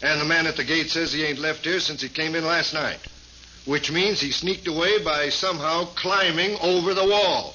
And 0.00 0.22
the 0.22 0.24
man 0.24 0.46
at 0.46 0.56
the 0.56 0.64
gate 0.64 0.88
says 0.88 1.12
he 1.12 1.22
ain't 1.22 1.38
left 1.38 1.66
here 1.66 1.80
since 1.80 2.00
he 2.00 2.08
came 2.08 2.34
in 2.34 2.46
last 2.46 2.72
night. 2.72 3.00
Which 3.68 3.90
means 3.90 4.18
he 4.18 4.32
sneaked 4.32 4.66
away 4.66 5.04
by 5.04 5.28
somehow 5.28 5.84
climbing 5.94 6.56
over 6.62 6.94
the 6.94 7.06
wall. 7.06 7.54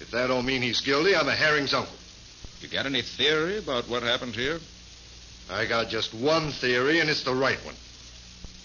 If 0.00 0.10
that 0.10 0.26
don't 0.26 0.44
mean 0.44 0.62
he's 0.62 0.80
guilty, 0.80 1.14
I'm 1.14 1.28
a 1.28 1.36
herring's 1.36 1.72
uncle. 1.72 1.94
You 2.60 2.66
got 2.66 2.86
any 2.86 3.02
theory 3.02 3.58
about 3.58 3.88
what 3.88 4.02
happened 4.02 4.34
here? 4.34 4.58
I 5.48 5.66
got 5.66 5.90
just 5.90 6.12
one 6.12 6.50
theory, 6.50 6.98
and 6.98 7.08
it's 7.08 7.22
the 7.22 7.36
right 7.36 7.64
one. 7.64 7.76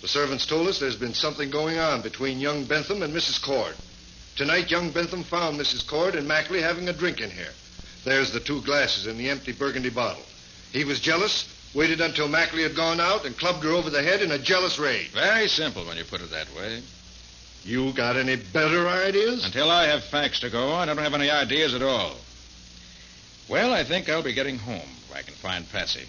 The 0.02 0.08
servants 0.08 0.48
told 0.48 0.68
us 0.68 0.80
there's 0.80 0.96
been 0.96 1.14
something 1.14 1.52
going 1.52 1.78
on 1.78 2.02
between 2.02 2.40
young 2.40 2.64
Bentham 2.66 3.04
and 3.04 3.14
Mrs. 3.14 3.40
Cord. 3.40 3.76
Tonight, 4.36 4.72
young 4.72 4.90
Bentham 4.90 5.24
found 5.24 5.60
Mrs. 5.60 5.86
Cord 5.86 6.16
and 6.16 6.28
Mackley 6.28 6.64
having 6.64 6.90
a 6.90 6.94
drink 6.94 7.22
in 7.22 7.30
here. 7.30 7.54
There's 8.04 8.32
the 8.32 8.40
two 8.40 8.64
glasses 8.64 9.06
and 9.06 9.20
the 9.20 9.30
empty 9.30 9.52
burgundy 9.52 9.92
bottle. 9.92 10.26
He 10.74 10.86
was 10.86 11.00
jealous, 11.00 11.51
waited 11.74 12.02
until 12.02 12.28
Mackley 12.28 12.64
had 12.64 12.76
gone 12.76 13.00
out, 13.00 13.26
and 13.26 13.38
clubbed 13.38 13.64
her 13.64 13.72
over 13.72 13.90
the 13.90 14.04
head 14.04 14.22
in 14.22 14.32
a 14.32 14.38
jealous 14.38 14.78
rage. 14.78 15.10
Very 15.12 15.48
simple 15.48 15.86
when 15.86 15.98
you 15.98 16.04
put 16.04 16.22
it 16.22 16.32
that 16.32 16.54
way. 16.56 16.82
You 17.64 17.94
got 17.94 18.16
any 18.16 18.36
better 18.36 18.88
ideas? 18.88 19.46
Until 19.46 19.70
I 19.70 19.86
have 19.86 20.04
facts 20.04 20.40
to 20.40 20.50
go 20.50 20.70
on, 20.70 20.90
I 20.90 20.94
don't 20.94 21.04
have 21.04 21.14
any 21.14 21.30
ideas 21.30 21.74
at 21.74 21.84
all. 21.84 22.16
Well, 23.48 23.74
I 23.74 23.84
think 23.84 24.10
I'll 24.10 24.24
be 24.24 24.34
getting 24.34 24.58
home 24.58 24.88
where 25.10 25.20
I 25.20 25.24
can 25.24 25.34
find 25.36 25.70
Patsy. 25.72 26.06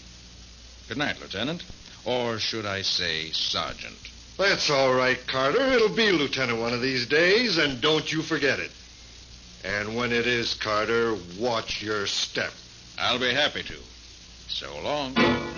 Good 0.89 0.97
night, 0.97 1.21
Lieutenant. 1.21 1.63
Or 2.05 2.39
should 2.39 2.67
I 2.67 2.83
say, 2.83 3.31
Sergeant? 3.31 3.97
That's 4.39 4.71
all 4.71 4.95
right, 4.95 5.19
Carter. 5.27 5.61
It'll 5.61 5.95
be 5.95 6.11
Lieutenant 6.11 6.61
one 6.61 6.73
of 6.73 6.81
these 6.81 7.07
days, 7.07 7.59
and 7.59 7.81
don't 7.81 8.11
you 8.11 8.23
forget 8.23 8.59
it. 8.59 8.71
And 9.65 9.95
when 9.95 10.13
it 10.13 10.27
is, 10.27 10.55
Carter, 10.55 11.17
watch 11.39 11.83
your 11.83 12.07
step. 12.07 12.53
I'll 12.99 13.21
be 13.21 13.33
happy 13.33 13.63
to. 13.63 13.77
So 14.49 14.81
long. 14.83 15.52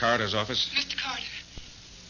Carter's 0.00 0.34
office? 0.34 0.70
Mr. 0.74 0.96
Carter, 0.96 1.22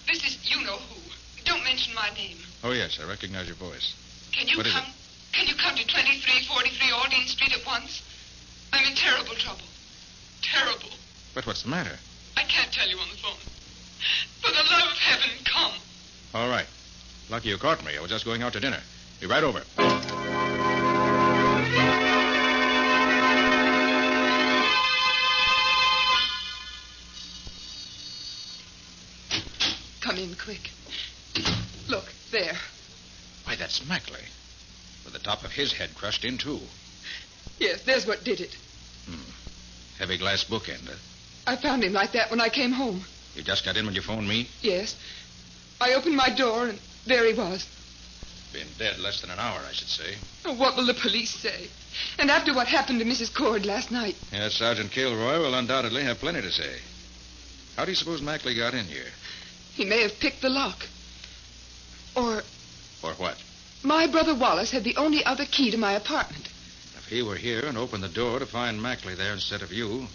this 0.07 0.25
is 0.25 0.39
you 0.49 0.65
know 0.65 0.77
who. 0.77 1.01
Don't 1.45 1.65
mention 1.65 1.93
my 1.93 2.09
name. 2.15 2.37
Oh, 2.63 2.71
yes, 2.71 3.01
I 3.03 3.09
recognize 3.09 3.49
your 3.49 3.57
voice. 3.57 3.95
Can 4.31 4.47
you 4.47 4.59
What 4.59 4.67
come? 4.67 4.85
Can 5.33 5.49
you 5.49 5.55
come 5.57 5.75
to 5.75 5.85
2343 5.85 6.93
Aldine 6.93 7.27
Street 7.27 7.53
at 7.53 7.67
once? 7.67 8.03
I'm 8.73 8.87
in 8.87 8.95
terrible 8.95 9.35
trouble. 9.35 9.67
Terrible. 10.41 10.91
But 11.35 11.47
what's 11.47 11.65
the 11.65 11.69
matter? 11.69 11.99
I 12.37 12.43
can't 12.43 12.73
tell 12.73 12.89
you 12.89 12.97
on 12.97 13.09
the 13.11 13.17
phone. 13.17 13.43
For 14.41 14.51
the 14.51 14.63
love 14.71 14.93
of 14.93 14.99
heaven, 14.99 15.31
come. 15.45 15.73
All 16.33 16.49
right. 16.49 16.67
Lucky 17.29 17.49
you 17.49 17.59
caught 17.59 17.85
me. 17.85 17.97
I 17.97 18.01
was 18.01 18.11
just 18.11 18.25
going 18.25 18.43
out 18.43 18.53
to 18.53 18.61
dinner. 18.61 18.81
Be 19.21 19.27
right 19.27 19.43
over. 19.43 19.63
That's 33.71 33.89
Mackley. 33.89 34.25
With 35.05 35.13
the 35.13 35.21
top 35.21 35.45
of 35.45 35.53
his 35.53 35.73
head 35.73 35.95
crushed 35.95 36.25
in, 36.25 36.39
too. 36.39 36.59
Yes, 37.61 37.83
there's 37.83 38.05
what 38.05 38.25
did 38.25 38.41
it. 38.41 38.57
Hmm. 39.07 39.31
Heavy 39.99 40.19
glass 40.19 40.43
bookend. 40.43 40.89
huh? 40.89 40.97
I 41.47 41.55
found 41.55 41.85
him 41.85 41.93
like 41.93 42.11
that 42.13 42.31
when 42.33 42.41
I 42.41 42.49
came 42.49 42.73
home. 42.73 43.05
You 43.37 43.45
just 43.45 43.65
got 43.65 43.77
in 43.77 43.87
when 43.87 43.95
you 43.95 44.01
phoned 44.03 44.29
me? 44.29 44.49
Yes. 44.61 44.97
I 45.81 45.95
opened 45.95 46.17
my 46.17 46.31
door, 46.31 46.67
and 46.67 46.81
there 47.07 47.25
he 47.25 47.33
was. 47.33 47.65
Been 48.53 48.67
dead 48.77 48.99
less 48.99 49.21
than 49.21 49.31
an 49.31 49.39
hour, 49.39 49.61
I 49.69 49.73
should 49.73 49.87
say. 49.89 50.17
Oh, 50.45 50.55
what 50.55 50.77
will 50.77 50.87
the 50.87 50.95
police 50.95 51.31
say? 51.31 51.69
And 52.19 52.29
after 52.29 52.53
what 52.53 52.67
happened 52.67 52.99
to 52.99 53.05
Mrs. 53.07 53.33
Cord 53.33 53.65
last 53.67 53.93
night, 53.93 54.17
Yes, 54.33 54.55
Sergeant 54.55 54.91
Kilroy 54.91 55.39
will 55.39 55.55
undoubtedly 55.55 56.03
have 56.03 56.19
plenty 56.19 56.43
to 56.43 56.51
say. 56.51 56.79
How 57.77 57.85
do 57.85 57.93
you 57.93 57.97
suppose 57.97 58.21
Mackley 58.21 58.57
got 58.57 58.75
in 58.75 58.87
here? 58.87 59.07
he 59.75 59.85
may 59.85 60.03
have 60.03 60.19
picked 60.19 60.43
the 60.43 60.51
lock. 60.51 60.87
Or 62.17 62.43
Or 63.05 63.13
what? 63.15 63.37
My 63.83 64.07
brother 64.07 64.35
Wallace 64.35 64.71
had 64.71 64.85
the 64.85 64.97
only 64.97 65.25
other 65.25 65.45
key 65.47 65.71
to 65.71 65.77
my 65.77 65.93
apartment. 65.93 66.47
If 66.97 67.07
he 67.09 67.23
were 67.23 67.37
here 67.37 67.65
and 67.67 67.77
opened 67.79 68.03
the 68.03 68.09
door 68.09 68.39
to 68.39 68.47
find 68.47 68.81
Mackley 68.83 69.15
there 69.15 69.33
instead 69.33 69.63
of 69.63 69.73
you, 69.73 70.07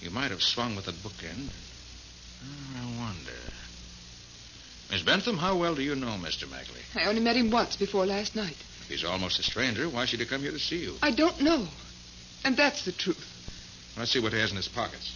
you 0.00 0.10
might 0.10 0.30
have 0.30 0.42
swung 0.42 0.76
with 0.76 0.86
the 0.86 0.92
bookend. 0.92 1.50
I 2.76 2.98
wonder. 2.98 3.32
Miss 4.90 5.02
Bentham, 5.02 5.38
how 5.38 5.56
well 5.56 5.74
do 5.74 5.82
you 5.82 5.94
know 5.96 6.16
Mr. 6.20 6.50
Mackley? 6.50 6.80
I 6.94 7.06
only 7.06 7.20
met 7.20 7.36
him 7.36 7.50
once 7.50 7.76
before 7.76 8.06
last 8.06 8.36
night. 8.36 8.56
If 8.82 8.88
he's 8.88 9.04
almost 9.04 9.40
a 9.40 9.42
stranger, 9.42 9.88
why 9.88 10.04
should 10.04 10.20
he 10.20 10.26
come 10.26 10.42
here 10.42 10.52
to 10.52 10.58
see 10.58 10.78
you? 10.78 10.94
I 11.02 11.10
don't 11.10 11.40
know. 11.40 11.66
And 12.44 12.56
that's 12.56 12.84
the 12.84 12.92
truth. 12.92 13.32
Let's 13.96 14.12
see 14.12 14.20
what 14.20 14.32
he 14.32 14.38
has 14.38 14.50
in 14.50 14.56
his 14.56 14.68
pockets. 14.68 15.10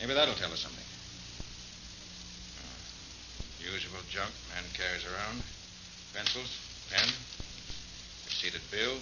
Maybe 0.00 0.14
that'll 0.14 0.34
tell 0.34 0.52
us 0.52 0.60
something. 0.60 0.84
Uh, 2.60 3.72
usual 3.72 3.98
junk 4.10 4.30
man 4.54 4.62
carries 4.74 5.04
around. 5.04 5.42
Pencils, 6.14 6.54
pen, 6.90 7.08
receipted 8.26 8.62
bill, 8.70 8.96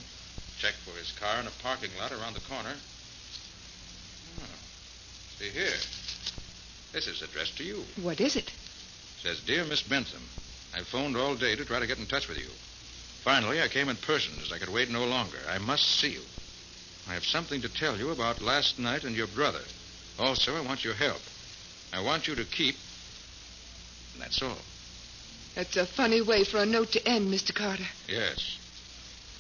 check 0.58 0.74
for 0.84 0.96
his 0.98 1.12
car 1.12 1.40
in 1.40 1.46
a 1.46 1.62
parking 1.62 1.90
lot 1.98 2.12
around 2.12 2.34
the 2.34 2.40
corner. 2.48 2.74
Oh, 4.40 4.58
see 5.38 5.50
here. 5.50 5.76
This 6.92 7.06
is 7.06 7.22
addressed 7.22 7.58
to 7.58 7.64
you. 7.64 7.84
What 8.02 8.20
is 8.20 8.36
it? 8.36 8.52
Says, 9.22 9.40
Dear 9.40 9.64
Miss 9.64 9.82
Bentham, 9.82 10.22
I've 10.74 10.86
phoned 10.86 11.16
all 11.16 11.34
day 11.34 11.56
to 11.56 11.64
try 11.64 11.80
to 11.80 11.86
get 11.86 11.98
in 11.98 12.06
touch 12.06 12.28
with 12.28 12.38
you. 12.38 12.48
Finally, 13.22 13.60
I 13.60 13.68
came 13.68 13.88
in 13.88 13.96
person 13.96 14.34
as 14.42 14.52
I 14.52 14.58
could 14.58 14.72
wait 14.72 14.88
no 14.88 15.04
longer. 15.04 15.38
I 15.48 15.58
must 15.58 15.84
see 15.84 16.12
you. 16.12 16.22
I 17.08 17.14
have 17.14 17.24
something 17.24 17.60
to 17.60 17.68
tell 17.68 17.96
you 17.96 18.10
about 18.10 18.40
last 18.40 18.78
night 18.78 19.04
and 19.04 19.16
your 19.16 19.26
brother. 19.26 19.62
Also, 20.18 20.56
I 20.56 20.60
want 20.60 20.84
your 20.84 20.94
help. 20.94 21.20
I 21.92 22.02
want 22.02 22.26
you 22.26 22.34
to 22.36 22.44
keep. 22.44 22.76
And 24.14 24.22
that's 24.22 24.42
all. 24.42 24.58
That's 25.56 25.76
a 25.78 25.86
funny 25.86 26.20
way 26.20 26.44
for 26.44 26.58
a 26.58 26.66
note 26.66 26.92
to 26.92 27.08
end, 27.08 27.32
Mr. 27.32 27.54
Carter. 27.54 27.86
Yes. 28.06 28.58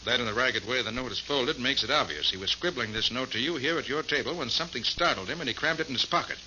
That 0.06 0.18
and 0.18 0.26
the 0.26 0.32
ragged 0.32 0.66
way 0.66 0.80
the 0.80 0.90
note 0.90 1.12
is 1.12 1.20
folded 1.20 1.60
makes 1.60 1.84
it 1.84 1.90
obvious. 1.90 2.30
He 2.30 2.38
was 2.38 2.50
scribbling 2.50 2.92
this 2.92 3.10
note 3.10 3.32
to 3.32 3.38
you 3.38 3.56
here 3.56 3.78
at 3.78 3.88
your 3.88 4.02
table 4.02 4.34
when 4.34 4.48
something 4.48 4.82
startled 4.82 5.28
him 5.28 5.40
and 5.40 5.48
he 5.48 5.54
crammed 5.54 5.80
it 5.80 5.88
in 5.88 5.94
his 5.94 6.06
pocket. 6.06 6.38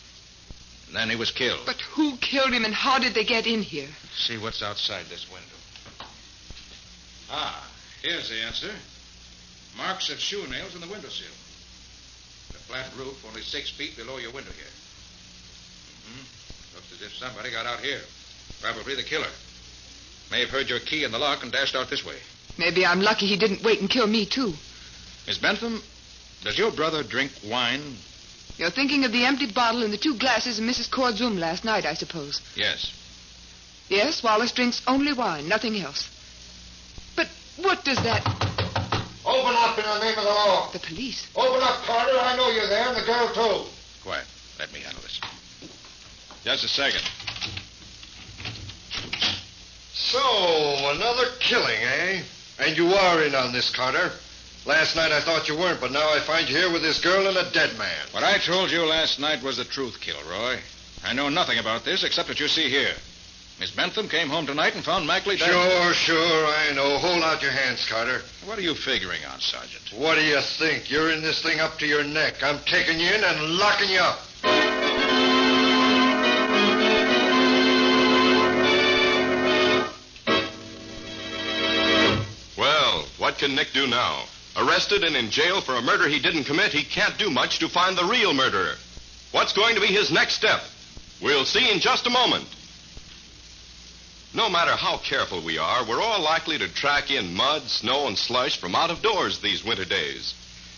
And 0.88 0.96
then 0.96 1.10
he 1.12 1.16
was 1.16 1.30
killed. 1.30 1.68
But 1.68 1.80
who 1.82 2.18
killed 2.18 2.52
him 2.52 2.66
and 2.66 2.74
how 2.74 2.98
did 2.98 3.14
they 3.14 3.24
get 3.24 3.46
in 3.46 3.62
here? 3.62 3.90
See 4.18 4.40
what's 4.40 4.64
outside 4.64 5.06
this 5.06 5.30
window. 5.30 6.10
Ah, 7.30 7.70
here's 8.02 8.28
the 8.30 8.42
answer. 8.42 8.72
Marks 9.78 10.10
of 10.10 10.20
shoe 10.20 10.48
nails 10.48 10.74
in 10.74 10.82
the 10.82 10.88
windowsill. 10.88 11.36
The 12.54 12.60
flat 12.66 12.90
roof 12.98 13.24
only 13.28 13.42
six 13.42 13.70
feet 13.70 13.96
below 13.96 14.18
your 14.18 14.32
window 14.32 14.52
here. 14.52 14.74
hmm 16.10 16.26
Looks 16.74 16.92
as 16.94 17.02
if 17.04 17.14
somebody 17.14 17.52
got 17.52 17.68
out 17.68 17.82
here. 17.82 18.02
Probably 18.62 18.96
the 18.96 19.04
killer. 19.04 19.30
May 20.32 20.42
have 20.42 20.50
heard 20.50 20.70
your 20.70 20.80
key 20.80 21.04
in 21.04 21.12
the 21.12 21.18
lock 21.18 21.44
and 21.44 21.52
dashed 21.52 21.76
out 21.76 21.90
this 21.90 22.06
way. 22.06 22.16
Maybe 22.58 22.86
I'm 22.86 23.02
lucky 23.02 23.26
he 23.26 23.38
didn't 23.38 23.64
wait 23.64 23.80
and 23.80 23.90
kill 23.90 24.08
me, 24.08 24.26
too. 24.26 24.54
Miss 25.26 25.38
Bentham, 25.38 25.82
does 26.44 26.58
your 26.58 26.72
brother 26.72 27.04
drink 27.04 27.32
wine? 27.46 27.98
You're 28.58 28.70
thinking 28.70 29.06
of 29.06 29.12
the 29.12 29.26
empty 29.26 29.52
bottle 29.52 29.84
and 29.84 29.94
the 29.94 29.98
two 29.98 30.18
glasses 30.18 30.60
in 30.60 30.66
Mrs. 30.66 30.92
Cord's 30.92 31.22
room 31.22 31.38
last 31.38 31.64
night, 31.64 31.86
I 31.86 31.94
suppose. 31.94 32.42
Yes. 32.56 32.94
Yes, 33.88 34.22
Wallace 34.22 34.52
drinks 34.52 34.82
only 34.86 35.14
wine, 35.14 35.48
nothing 35.48 35.78
else. 35.78 36.10
But 37.16 37.28
what 37.58 37.84
does 37.84 37.98
that... 38.04 38.26
Open 39.26 39.56
up 39.58 39.78
in 39.78 39.84
the 39.84 40.00
name 40.00 40.18
of 40.18 40.24
the 40.24 40.30
law. 40.30 40.72
The 40.72 40.80
police. 40.80 41.28
Open 41.36 41.62
up, 41.62 41.84
Carter. 41.86 42.18
I 42.18 42.36
know 42.36 42.50
you're 42.50 42.68
there, 42.68 42.88
and 42.88 42.98
the 42.98 43.06
girl, 43.06 43.34
too. 43.34 43.70
Quiet. 44.04 44.26
Let 44.58 44.74
me 44.74 44.80
handle 44.80 45.02
this. 45.02 45.20
Just 46.44 46.64
a 46.64 46.68
second. 46.68 47.04
So, 50.10 50.90
another 50.90 51.26
killing, 51.40 51.78
eh? 51.84 52.24
And 52.58 52.76
you 52.76 52.88
are 52.94 53.22
in 53.24 53.36
on 53.36 53.54
this, 53.54 53.70
Carter. 53.70 54.12
Last 54.66 54.96
night 54.96 55.12
I 55.12 55.22
thought 55.22 55.48
you 55.48 55.56
weren't, 55.56 55.80
but 55.80 55.92
now 55.92 56.10
I 56.10 56.20
find 56.20 56.50
you 56.50 56.58
here 56.58 56.72
with 56.72 56.82
this 56.82 57.00
girl 57.00 57.28
and 57.28 57.38
a 57.38 57.52
dead 57.52 57.78
man. 57.78 58.08
What 58.12 58.24
I 58.24 58.40
told 58.40 58.72
you 58.72 58.84
last 58.86 59.20
night 59.20 59.44
was 59.44 59.58
the 59.58 59.66
truth, 59.66 60.02
Kilroy. 60.02 60.58
I 61.06 61.14
know 61.14 61.30
nothing 61.30 61.60
about 61.60 61.86
this 61.86 62.04
except 62.04 62.28
what 62.28 62.40
you 62.40 62.48
see 62.48 62.70
here. 62.70 62.96
Miss 63.60 63.70
Bentham 63.70 64.10
came 64.10 64.30
home 64.30 64.48
tonight 64.48 64.74
and 64.74 64.84
found 64.84 65.06
Mackley 65.06 65.38
dead. 65.38 65.52
Sure, 65.52 65.94
sure, 65.94 66.46
I 66.48 66.72
know. 66.74 66.98
Hold 66.98 67.22
out 67.24 67.44
your 67.44 67.52
hands, 67.52 67.86
Carter. 67.88 68.22
What 68.46 68.58
are 68.58 68.64
you 68.64 68.74
figuring 68.74 69.24
on, 69.32 69.40
Sergeant? 69.40 69.94
What 69.96 70.16
do 70.16 70.24
you 70.24 70.42
think? 70.42 70.90
You're 70.90 71.12
in 71.12 71.22
this 71.22 71.44
thing 71.44 71.60
up 71.60 71.78
to 71.80 71.86
your 71.86 72.04
neck. 72.04 72.42
I'm 72.42 72.60
taking 72.66 73.00
you 73.00 73.08
in 73.08 73.24
and 73.24 73.58
locking 73.58 73.90
you 73.90 74.00
up. 74.00 74.20
Can 83.40 83.56
Nick 83.56 83.72
do 83.74 83.88
now? 83.88 84.26
Arrested 84.58 85.06
and 85.06 85.16
in 85.16 85.32
jail 85.32 85.62
for 85.62 85.76
a 85.76 85.82
murder 85.82 86.10
he 86.10 86.20
didn't 86.20 86.44
commit, 86.44 86.74
he 86.74 86.84
can't 86.84 87.18
do 87.18 87.30
much 87.30 87.60
to 87.60 87.70
find 87.70 87.98
the 87.98 88.04
real 88.04 88.34
murderer. 88.34 88.76
What's 89.32 89.54
going 89.54 89.76
to 89.76 89.82
be 89.82 89.88
his 89.88 90.12
next 90.12 90.34
step? 90.34 90.62
We'll 91.22 91.46
see 91.46 91.72
in 91.72 91.80
just 91.80 92.06
a 92.06 92.10
moment. 92.10 92.46
No 94.34 94.50
matter 94.50 94.76
how 94.76 94.98
careful 94.98 95.42
we 95.42 95.58
are, 95.58 95.86
we're 95.86 96.02
all 96.02 96.22
likely 96.22 96.58
to 96.58 96.68
track 96.68 97.12
in 97.12 97.34
mud, 97.34 97.64
snow, 97.70 98.08
and 98.08 98.18
slush 98.18 98.60
from 98.60 98.76
out 98.76 98.92
of 98.92 99.02
doors 99.02 99.40
these 99.40 99.64
winter 99.64 99.86
days. 99.86 100.34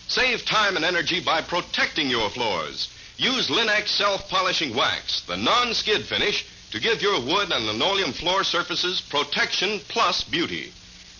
Save 0.06 0.44
time 0.44 0.76
and 0.76 0.84
energy 0.84 1.18
by 1.18 1.42
protecting 1.42 2.08
your 2.08 2.30
floors. 2.30 2.88
Use 3.16 3.48
Linx 3.48 3.88
self-polishing 3.88 4.72
wax, 4.76 5.22
the 5.22 5.36
non-skid 5.36 6.04
finish, 6.04 6.46
to 6.70 6.78
give 6.78 7.02
your 7.02 7.20
wood 7.20 7.50
and 7.50 7.66
linoleum 7.66 8.12
floor 8.12 8.44
surfaces 8.44 9.00
protection 9.00 9.80
plus 9.88 10.22
beauty. 10.22 10.72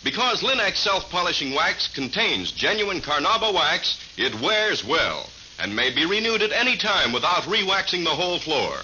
Because 0.04 0.42
Linx 0.42 0.76
self-polishing 0.76 1.54
wax 1.54 1.86
contains 1.86 2.50
genuine 2.50 3.00
Carnauba 3.00 3.54
wax, 3.54 4.00
it 4.16 4.34
wears 4.40 4.84
well 4.84 5.30
and 5.60 5.76
may 5.76 5.90
be 5.90 6.04
renewed 6.04 6.42
at 6.42 6.50
any 6.50 6.76
time 6.76 7.12
without 7.12 7.46
re-waxing 7.46 8.02
the 8.02 8.10
whole 8.10 8.40
floor. 8.40 8.76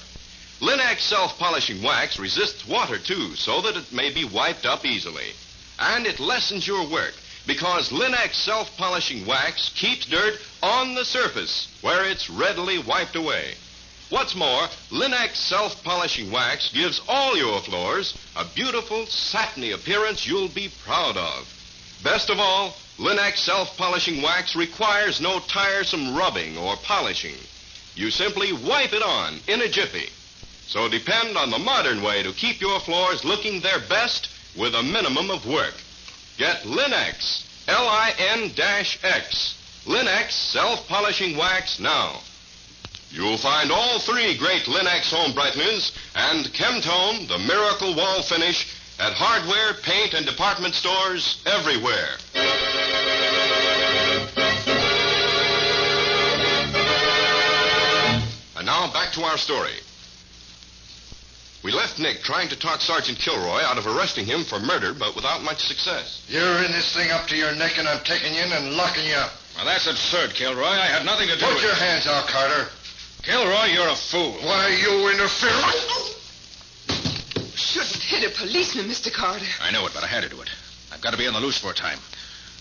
Linx 0.60 1.00
self-polishing 1.00 1.82
wax 1.82 2.18
resists 2.18 2.66
water 2.66 2.98
too, 2.98 3.34
so 3.34 3.60
that 3.62 3.76
it 3.76 3.92
may 3.92 4.12
be 4.12 4.24
wiped 4.24 4.64
up 4.64 4.84
easily. 4.84 5.32
And 5.78 6.06
it 6.06 6.20
lessens 6.20 6.66
your 6.66 6.88
work 6.88 7.14
because 7.46 7.90
Linx 7.90 8.34
self-polishing 8.34 9.26
wax 9.26 9.70
keeps 9.74 10.06
dirt 10.06 10.38
on 10.62 10.94
the 10.94 11.04
surface 11.04 11.68
where 11.80 12.04
it's 12.04 12.30
readily 12.30 12.78
wiped 12.78 13.16
away. 13.16 13.54
What's 14.10 14.34
more, 14.34 14.68
Linx 14.90 15.36
self-polishing 15.36 16.30
wax 16.30 16.70
gives 16.72 17.00
all 17.08 17.36
your 17.36 17.60
floors 17.60 18.16
a 18.36 18.44
beautiful, 18.46 19.04
satiny 19.06 19.72
appearance 19.72 20.26
you'll 20.26 20.48
be 20.48 20.72
proud 20.84 21.18
of. 21.18 21.46
Best 22.02 22.30
of 22.30 22.40
all, 22.40 22.74
Linx 22.98 23.36
self-polishing 23.36 24.22
wax 24.22 24.56
requires 24.56 25.20
no 25.20 25.40
tiresome 25.40 26.16
rubbing 26.16 26.56
or 26.56 26.76
polishing. 26.76 27.36
You 27.94 28.10
simply 28.10 28.52
wipe 28.52 28.94
it 28.94 29.02
on 29.02 29.40
in 29.46 29.60
a 29.60 29.68
jiffy. 29.68 30.08
So 30.66 30.88
depend 30.88 31.36
on 31.36 31.50
the 31.50 31.58
modern 31.58 32.02
way 32.02 32.22
to 32.22 32.32
keep 32.32 32.62
your 32.62 32.80
floors 32.80 33.26
looking 33.26 33.60
their 33.60 33.80
best 33.90 34.30
with 34.56 34.74
a 34.74 34.82
minimum 34.82 35.30
of 35.30 35.46
work. 35.46 35.74
Get 36.38 36.62
Linx, 36.62 37.44
L-I-N-X, 37.68 39.04
Linx 39.84 40.30
self-polishing 40.30 41.36
wax 41.36 41.78
now. 41.78 42.22
You'll 43.10 43.38
find 43.38 43.72
all 43.72 43.98
three 43.98 44.36
great 44.36 44.64
Linx 44.64 45.10
home 45.10 45.32
brighteners 45.32 45.96
and 46.14 46.46
Chemtone, 46.52 47.26
the 47.26 47.38
miracle 47.38 47.94
wall 47.94 48.22
finish, 48.22 48.66
at 49.00 49.12
hardware, 49.14 49.74
paint, 49.82 50.14
and 50.14 50.26
department 50.26 50.74
stores 50.74 51.42
everywhere. 51.46 52.18
And 58.56 58.66
now 58.66 58.92
back 58.92 59.12
to 59.12 59.22
our 59.22 59.38
story. 59.38 59.72
We 61.64 61.72
left 61.72 61.98
Nick 61.98 62.22
trying 62.22 62.48
to 62.50 62.58
talk 62.58 62.80
Sergeant 62.80 63.18
Kilroy 63.18 63.60
out 63.62 63.78
of 63.78 63.86
arresting 63.86 64.26
him 64.26 64.44
for 64.44 64.60
murder, 64.60 64.94
but 64.94 65.16
without 65.16 65.42
much 65.42 65.58
success. 65.58 66.24
You're 66.28 66.64
in 66.64 66.72
this 66.72 66.94
thing 66.94 67.10
up 67.10 67.26
to 67.28 67.36
your 67.36 67.54
neck, 67.54 67.78
and 67.78 67.88
I'm 67.88 68.02
taking 68.04 68.34
you 68.34 68.42
in 68.42 68.52
and 68.52 68.74
locking 68.74 69.06
you 69.06 69.14
up. 69.14 69.32
Well, 69.56 69.66
that's 69.66 69.88
absurd, 69.88 70.34
Kilroy. 70.34 70.62
I 70.62 70.86
had 70.86 71.04
nothing 71.04 71.26
to 71.28 71.34
do 71.34 71.40
Put 71.40 71.54
with 71.54 71.64
it. 71.64 71.66
Put 71.66 71.66
your 71.66 71.74
hands 71.74 72.06
out, 72.06 72.28
Carter. 72.28 72.70
Kilroy, 73.22 73.66
you're 73.66 73.88
a 73.88 73.94
fool. 73.96 74.32
Why 74.42 74.64
are 74.64 74.70
you 74.70 75.10
interfere? 75.10 75.50
Shouldn't 77.54 78.02
hit 78.02 78.24
a 78.24 78.36
policeman, 78.38 78.86
Mr. 78.86 79.12
Carter. 79.12 79.44
I 79.60 79.70
know 79.72 79.86
it, 79.86 79.92
but 79.94 80.02
I 80.04 80.06
had 80.06 80.22
to 80.22 80.28
do 80.28 80.40
it. 80.40 80.48
I've 80.92 81.00
got 81.00 81.10
to 81.12 81.18
be 81.18 81.26
on 81.26 81.34
the 81.34 81.40
loose 81.40 81.58
for 81.58 81.70
a 81.70 81.74
time. 81.74 81.98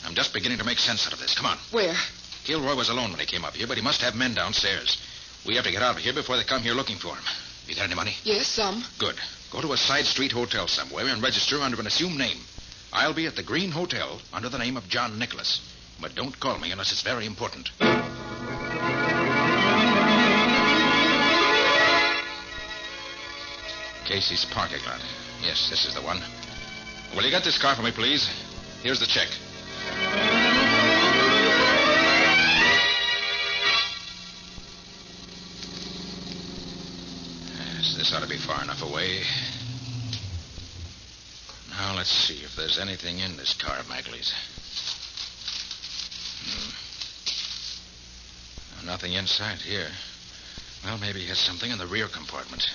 I'm 0.06 0.16
just 0.16 0.34
beginning 0.34 0.58
to 0.58 0.64
make 0.66 0.80
sense 0.80 1.06
out 1.08 1.14
of 1.14 1.20
this. 1.20 1.36
Come 1.36 1.46
on. 1.46 1.58
Where? 1.72 1.96
Kilroy 2.44 2.76
was 2.76 2.90
alone 2.90 3.12
when 3.12 3.20
he 3.20 3.26
came 3.26 3.46
up 3.46 3.56
here, 3.56 3.68
but 3.68 3.78
he 3.78 3.84
must 3.84 4.02
have 4.02 4.16
men 4.16 4.34
downstairs. 4.34 4.98
We 5.46 5.56
have 5.56 5.66
to 5.66 5.72
get 5.72 5.82
out 5.82 5.96
of 5.96 6.02
here 6.02 6.14
before 6.14 6.38
they 6.38 6.44
come 6.44 6.62
here 6.62 6.74
looking 6.74 6.98
for 6.98 7.16
him. 7.16 7.24
You 7.68 7.76
got 7.76 7.86
any 7.86 7.96
money? 7.96 8.16
Yes, 8.24 8.48
some. 8.48 8.84
Good. 8.98 9.16
Go 9.52 9.62
to 9.62 9.74
a 9.74 9.78
side 9.78 10.06
street 10.06 10.32
hotel 10.32 10.68
somewhere 10.68 11.08
and 11.08 11.22
register 11.22 11.62
under 11.62 11.80
an 11.80 11.88
assumed 11.88 12.18
name. 12.18 12.38
I'll 12.92 13.14
be 13.14 13.28
at 13.28 13.36
the 13.36 13.44
Green 13.44 13.72
Hotel 13.72 14.20
under 14.34 14.50
the 14.50 14.58
name 14.58 14.78
of 14.78 14.88
John 14.90 15.20
Nicholas. 15.20 15.62
But 16.02 16.16
don't 16.16 16.40
call 16.40 16.58
me 16.60 16.72
unless 16.72 16.92
it's 16.92 17.02
very 17.02 17.26
important. 17.26 17.70
Casey's 24.08 24.46
parking 24.46 24.80
lot. 24.86 25.02
Yes, 25.44 25.70
this 25.70 25.86
is 25.86 25.94
the 25.94 26.02
one. 26.02 26.22
Will 27.14 27.24
you 27.24 27.30
get 27.30 27.44
this 27.44 27.62
car 27.62 27.76
for 27.76 27.82
me, 27.82 27.92
please? 27.92 28.30
Here's 28.82 29.02
the 29.02 29.06
check. 29.06 29.28
Yes, 37.76 37.96
this 37.98 38.14
ought 38.14 38.24
to 38.24 38.30
be 38.30 38.38
far 38.38 38.64
enough 38.64 38.82
away. 38.82 39.24
Now, 41.72 41.98
let's 41.98 42.10
see 42.10 42.46
if 42.46 42.56
there's 42.56 42.80
anything 42.80 43.20
in 43.20 43.36
this 43.36 43.54
car, 43.54 43.84
Mackley's. 43.90 44.34
Hmm. 46.46 46.72
Nothing 48.86 49.14
inside 49.14 49.58
here. 49.58 49.90
Well, 50.86 50.98
maybe 50.98 51.20
he 51.20 51.28
has 51.28 51.40
something 51.40 51.70
in 51.70 51.78
the 51.78 51.88
rear 51.88 52.08
compartment. 52.08 52.70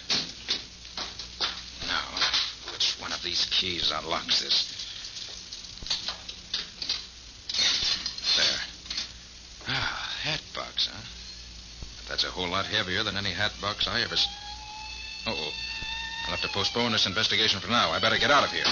One 3.03 3.13
of 3.13 3.23
these 3.25 3.45
keys 3.51 3.91
unlocks 3.93 4.41
this? 4.41 4.79
There. 8.37 8.61
Ah, 9.75 10.15
hat 10.23 10.41
box, 10.55 10.87
huh? 10.87 11.03
That's 12.09 12.23
a 12.23 12.31
whole 12.31 12.49
lot 12.49 12.65
heavier 12.65 13.03
than 13.03 13.17
any 13.17 13.33
hat 13.33 13.51
box 13.61 13.89
I 13.89 14.03
ever. 14.03 14.15
S- 14.15 14.29
Uh-oh. 15.27 15.51
I'll 16.27 16.37
have 16.37 16.43
to 16.43 16.49
postpone 16.55 16.93
this 16.93 17.07
investigation 17.07 17.59
for 17.59 17.69
now. 17.69 17.91
I 17.91 17.99
better 17.99 18.19
get 18.19 18.31
out 18.31 18.45
of 18.45 18.53
here. 18.53 18.63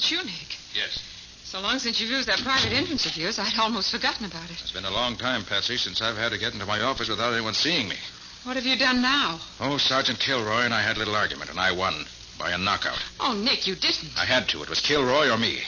It's 0.00 0.10
you, 0.10 0.24
Nick. 0.24 0.56
Yes. 0.74 0.96
So 1.44 1.60
long 1.60 1.78
since 1.78 2.00
you've 2.00 2.10
used 2.10 2.28
that 2.28 2.40
private 2.40 2.72
entrance 2.72 3.04
of 3.04 3.16
yours, 3.16 3.38
I'd 3.38 3.58
almost 3.58 3.90
forgotten 3.90 4.24
about 4.24 4.50
it. 4.50 4.56
It's 4.62 4.72
been 4.72 4.86
a 4.86 4.90
long 4.90 5.16
time, 5.16 5.44
Patsy, 5.44 5.76
since 5.76 6.00
I've 6.00 6.16
had 6.16 6.32
to 6.32 6.38
get 6.38 6.54
into 6.54 6.64
my 6.64 6.80
office 6.80 7.08
without 7.08 7.34
anyone 7.34 7.52
seeing 7.54 7.88
me. 7.88 7.96
What 8.44 8.56
have 8.56 8.64
you 8.64 8.78
done 8.78 9.02
now? 9.02 9.40
Oh, 9.60 9.76
Sergeant 9.76 10.18
Kilroy 10.18 10.62
and 10.62 10.72
I 10.72 10.80
had 10.80 10.96
a 10.96 10.98
little 11.00 11.14
argument, 11.16 11.50
and 11.50 11.60
I 11.60 11.72
won 11.72 12.06
by 12.38 12.52
a 12.52 12.58
knockout. 12.58 12.98
Oh, 13.18 13.34
Nick, 13.34 13.66
you 13.66 13.74
didn't. 13.74 14.16
I 14.16 14.24
had 14.24 14.48
to. 14.50 14.62
It 14.62 14.70
was 14.70 14.80
Kilroy 14.80 15.28
or 15.28 15.36
me. 15.36 15.58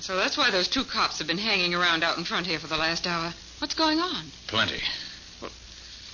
So 0.00 0.16
that's 0.16 0.36
why 0.36 0.50
those 0.50 0.68
two 0.68 0.84
cops 0.84 1.18
have 1.18 1.26
been 1.26 1.38
hanging 1.38 1.74
around 1.74 2.04
out 2.04 2.18
in 2.18 2.24
front 2.24 2.46
here 2.46 2.60
for 2.60 2.68
the 2.68 2.76
last 2.76 3.06
hour. 3.06 3.32
What's 3.58 3.74
going 3.74 3.98
on? 3.98 4.26
Plenty. 4.46 4.80
Well, 5.40 5.50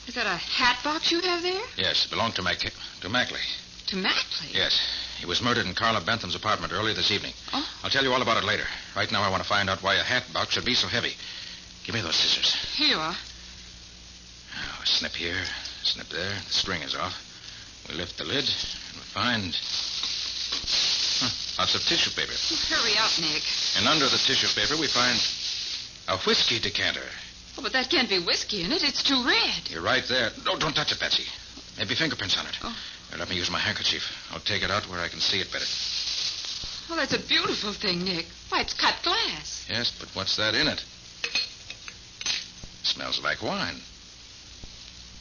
Is 0.07 0.15
that 0.15 0.27
a 0.27 0.37
hat 0.37 0.79
box 0.83 1.11
you 1.13 1.21
have 1.21 1.43
there? 1.43 1.63
Yes, 1.77 2.07
it 2.07 2.11
belonged 2.11 2.37
to 2.37 2.43
Mac 2.43 2.59
to 2.61 3.09
Mackley. 3.11 3.41
To 3.89 3.97
Mackley? 3.97 4.49
Yes. 4.53 4.81
He 5.19 5.27
was 5.27 5.43
murdered 5.43 5.67
in 5.67 5.75
Carla 5.75 6.01
Bentham's 6.01 6.37
apartment 6.37 6.73
earlier 6.73 6.95
this 6.95 7.11
evening. 7.11 7.33
Oh. 7.53 7.67
I'll 7.83 7.91
tell 7.91 8.05
you 8.05 8.13
all 8.13 8.23
about 8.23 8.43
it 8.43 8.47
later. 8.47 8.65
Right 8.95 9.11
now, 9.11 9.23
I 9.23 9.31
want 9.31 9.43
to 9.43 9.49
find 9.49 9.69
out 9.69 9.83
why 9.83 9.97
a 9.97 10.03
hat 10.03 10.25
box 10.33 10.53
should 10.55 10.65
be 10.65 10.75
so 10.75 10.87
heavy. 10.87 11.13
Give 11.85 11.95
me 11.95 12.01
those 12.01 12.15
scissors. 12.15 12.55
Here 12.77 12.89
you 12.89 12.97
are. 12.97 13.15
Oh, 14.55 14.83
snip 14.85 15.13
here, 15.13 15.43
snip 15.83 16.09
there. 16.09 16.35
The 16.47 16.53
string 16.53 16.83
is 16.83 16.95
off. 16.95 17.17
We 17.89 17.95
lift 17.95 18.19
the 18.19 18.25
lid, 18.25 18.45
and 18.45 18.95
we 18.95 19.07
find. 19.11 19.57
Huh, 21.19 21.31
lots 21.59 21.75
of 21.75 21.83
tissue 21.83 22.11
paper. 22.15 22.33
Hurry 22.71 22.95
up, 22.99 23.11
Nick. 23.19 23.43
And 23.77 23.89
under 23.89 24.07
the 24.07 24.19
tissue 24.19 24.47
paper, 24.55 24.79
we 24.79 24.87
find 24.87 25.19
a 26.07 26.19
whiskey 26.19 26.61
decanter. 26.61 27.09
Oh, 27.59 27.63
but 27.63 27.73
that 27.73 27.91
can't 27.91 28.09
be 28.09 28.21
whiskey 28.21 28.63
in 28.63 28.71
it. 28.71 28.85
It's 28.85 29.03
too 29.03 29.25
red. 29.27 29.69
You're 29.69 29.83
right 29.83 30.05
there. 30.09 30.31
No, 30.45 30.57
don't 30.57 30.75
touch 30.75 30.93
it, 30.93 31.01
Patsy. 31.01 31.25
Maybe 31.77 31.95
fingerprints 31.97 32.37
on 32.39 32.47
it. 32.47 32.57
Oh. 32.63 32.77
Here, 33.09 33.19
let 33.19 33.29
me 33.29 33.37
use 33.37 33.51
my 33.51 33.59
handkerchief. 33.59 34.03
I'll 34.33 34.41
take 34.41 34.63
it 34.63 34.71
out 34.71 34.89
where 34.89 35.01
I 35.01 35.09
can 35.09 35.21
see 35.21 35.39
it 35.39 35.53
better. 35.53 35.65
Oh, 36.91 36.97
that's 36.97 37.13
a 37.13 37.19
beautiful 37.27 37.73
thing, 37.73 38.05
Nick. 38.05 38.27
Why, 38.49 38.61
it's 38.63 38.75
cut 38.75 38.97
glass. 39.03 39.67
Yes, 39.69 39.93
but 39.99 40.09
what's 40.15 40.37
that 40.37 40.55
in 40.55 40.67
it? 40.67 40.83
Smells 42.83 43.21
like 43.23 43.43
wine. 43.43 43.77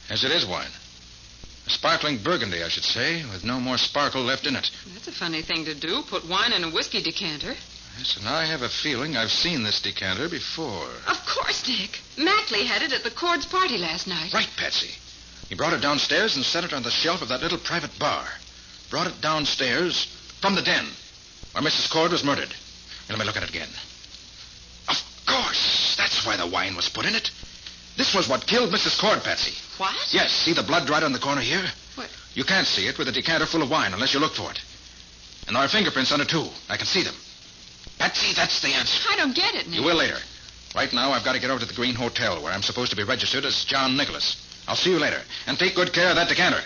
Yes, 0.08 0.24
it 0.24 0.32
is 0.32 0.46
wine. 0.46 0.70
A 1.66 1.70
sparkling 1.70 2.18
burgundy, 2.22 2.62
I 2.62 2.68
should 2.68 2.84
say, 2.84 3.22
with 3.30 3.44
no 3.44 3.60
more 3.60 3.76
sparkle 3.76 4.22
left 4.22 4.46
in 4.46 4.56
it. 4.56 4.70
That's 4.94 5.08
a 5.08 5.12
funny 5.12 5.42
thing 5.42 5.66
to 5.66 5.74
do. 5.74 6.02
Put 6.08 6.26
wine 6.26 6.52
in 6.52 6.64
a 6.64 6.70
whiskey 6.70 7.02
decanter. 7.02 7.54
Yes, 7.98 8.16
and 8.16 8.26
I 8.26 8.46
have 8.46 8.62
a 8.62 8.68
feeling 8.70 9.16
I've 9.16 9.30
seen 9.30 9.64
this 9.64 9.82
decanter 9.82 10.28
before. 10.30 10.88
Of 11.06 11.18
course, 11.26 11.68
Nick. 11.68 12.00
Mackley 12.16 12.64
had 12.64 12.80
it 12.80 12.92
at 12.92 13.04
the 13.04 13.10
Cords 13.10 13.44
party 13.44 13.76
last 13.76 14.06
night. 14.06 14.32
Right, 14.32 14.48
Patsy. 14.56 14.94
He 15.48 15.54
brought 15.54 15.72
it 15.72 15.80
downstairs 15.80 16.36
and 16.36 16.44
set 16.44 16.64
it 16.64 16.72
on 16.72 16.82
the 16.82 16.90
shelf 16.90 17.22
of 17.22 17.28
that 17.28 17.42
little 17.42 17.58
private 17.58 17.98
bar. 17.98 18.26
Brought 18.90 19.06
it 19.06 19.20
downstairs 19.20 20.06
from 20.40 20.54
the 20.54 20.62
den 20.62 20.86
where 21.52 21.62
Mrs. 21.62 21.90
Cord 21.90 22.12
was 22.12 22.24
murdered. 22.24 22.54
Let 23.08 23.18
me 23.18 23.24
look 23.24 23.36
at 23.36 23.42
it 23.42 23.50
again. 23.50 23.68
Of 24.88 25.02
course. 25.26 25.96
That's 25.96 26.26
why 26.26 26.36
the 26.36 26.46
wine 26.46 26.76
was 26.76 26.88
put 26.88 27.06
in 27.06 27.14
it. 27.14 27.30
This 27.96 28.14
was 28.14 28.28
what 28.28 28.46
killed 28.46 28.70
Mrs. 28.70 28.98
Cord, 29.00 29.24
Patsy. 29.24 29.54
What? 29.78 29.94
Yes, 30.12 30.30
see 30.30 30.52
the 30.52 30.62
blood 30.62 30.88
right 30.88 31.02
on 31.02 31.12
the 31.12 31.18
corner 31.18 31.40
here? 31.40 31.64
What? 31.96 32.08
You 32.34 32.44
can't 32.44 32.66
see 32.66 32.86
it 32.86 32.98
with 32.98 33.08
a 33.08 33.12
decanter 33.12 33.46
full 33.46 33.62
of 33.62 33.70
wine 33.70 33.92
unless 33.92 34.14
you 34.14 34.20
look 34.20 34.34
for 34.34 34.50
it. 34.50 34.60
And 35.46 35.56
there 35.56 35.64
are 35.64 35.68
fingerprints 35.68 36.12
on 36.12 36.20
it, 36.20 36.28
too. 36.28 36.46
I 36.68 36.76
can 36.76 36.86
see 36.86 37.02
them. 37.02 37.14
Patsy, 37.98 38.34
that's 38.34 38.60
the 38.60 38.68
answer. 38.68 39.08
I 39.10 39.16
don't 39.16 39.34
get 39.34 39.54
it, 39.54 39.66
Nick. 39.66 39.80
You 39.80 39.84
will 39.84 39.96
later. 39.96 40.18
Right 40.74 40.92
now, 40.92 41.10
I've 41.10 41.24
got 41.24 41.32
to 41.32 41.40
get 41.40 41.50
over 41.50 41.58
to 41.60 41.66
the 41.66 41.74
Green 41.74 41.94
Hotel, 41.94 42.42
where 42.42 42.52
I'm 42.52 42.62
supposed 42.62 42.90
to 42.90 42.96
be 42.96 43.02
registered 43.02 43.44
as 43.44 43.64
John 43.64 43.96
Nicholas. 43.96 44.36
I'll 44.68 44.76
see 44.76 44.90
you 44.90 44.98
later. 44.98 45.22
And 45.46 45.58
take 45.58 45.74
good 45.74 45.94
care 45.94 46.10
of 46.10 46.16
that 46.16 46.28
decanter. 46.28 46.60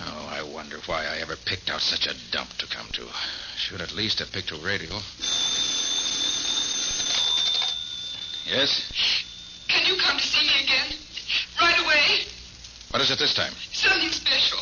Oh, 0.00 0.28
I 0.30 0.42
wonder 0.54 0.76
why 0.86 1.04
I 1.04 1.18
ever 1.20 1.34
picked 1.44 1.68
out 1.68 1.80
such 1.80 2.06
a 2.06 2.14
dump 2.30 2.50
to 2.58 2.66
come 2.68 2.86
to. 2.92 3.08
Should 3.56 3.80
at 3.80 3.92
least 3.92 4.20
have 4.20 4.30
picked 4.30 4.52
a 4.52 4.56
radio. 4.56 4.94
Yes? 8.46 9.24
Can 9.66 9.84
you 9.86 10.00
come 10.00 10.18
to 10.18 10.24
see 10.24 10.46
me 10.46 10.62
again? 10.62 10.96
Right 11.60 11.78
away? 11.84 12.26
What 12.90 13.02
is 13.02 13.10
it 13.10 13.18
this 13.18 13.34
time? 13.34 13.52
Something 13.72 14.10
special. 14.10 14.60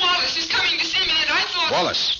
Wallace 0.00 0.36
is 0.36 0.46
coming 0.46 0.78
to 0.78 0.84
see 0.86 1.04
me, 1.04 1.14
and 1.22 1.30
I 1.30 1.42
thought. 1.48 1.72
Wallace. 1.72 2.14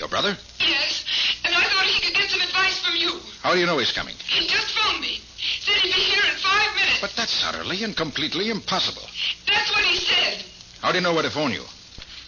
Your 0.00 0.08
brother? 0.08 0.34
Yes, 0.58 1.04
and 1.44 1.54
I 1.54 1.60
thought 1.60 1.84
he 1.84 2.00
could 2.00 2.14
get 2.16 2.30
some 2.30 2.40
advice 2.40 2.80
from 2.80 2.89
you. 3.00 3.18
How 3.42 3.54
do 3.54 3.58
you 3.60 3.66
know 3.66 3.78
he's 3.78 3.92
coming? 3.92 4.14
He 4.28 4.46
just 4.46 4.76
phoned 4.78 5.00
me. 5.00 5.20
Said 5.60 5.76
he'd 5.76 5.94
be 5.94 6.00
here 6.00 6.22
in 6.30 6.36
five 6.38 6.74
minutes. 6.76 7.00
But 7.00 7.12
that's 7.16 7.42
utterly 7.44 7.82
and 7.82 7.96
completely 7.96 8.50
impossible. 8.50 9.08
That's 9.48 9.70
what 9.72 9.84
he 9.84 9.96
said. 9.96 10.44
How 10.82 10.92
do 10.92 10.98
you 10.98 11.02
know 11.02 11.14
where 11.14 11.22
to 11.22 11.30
phone 11.30 11.52
you? 11.52 11.64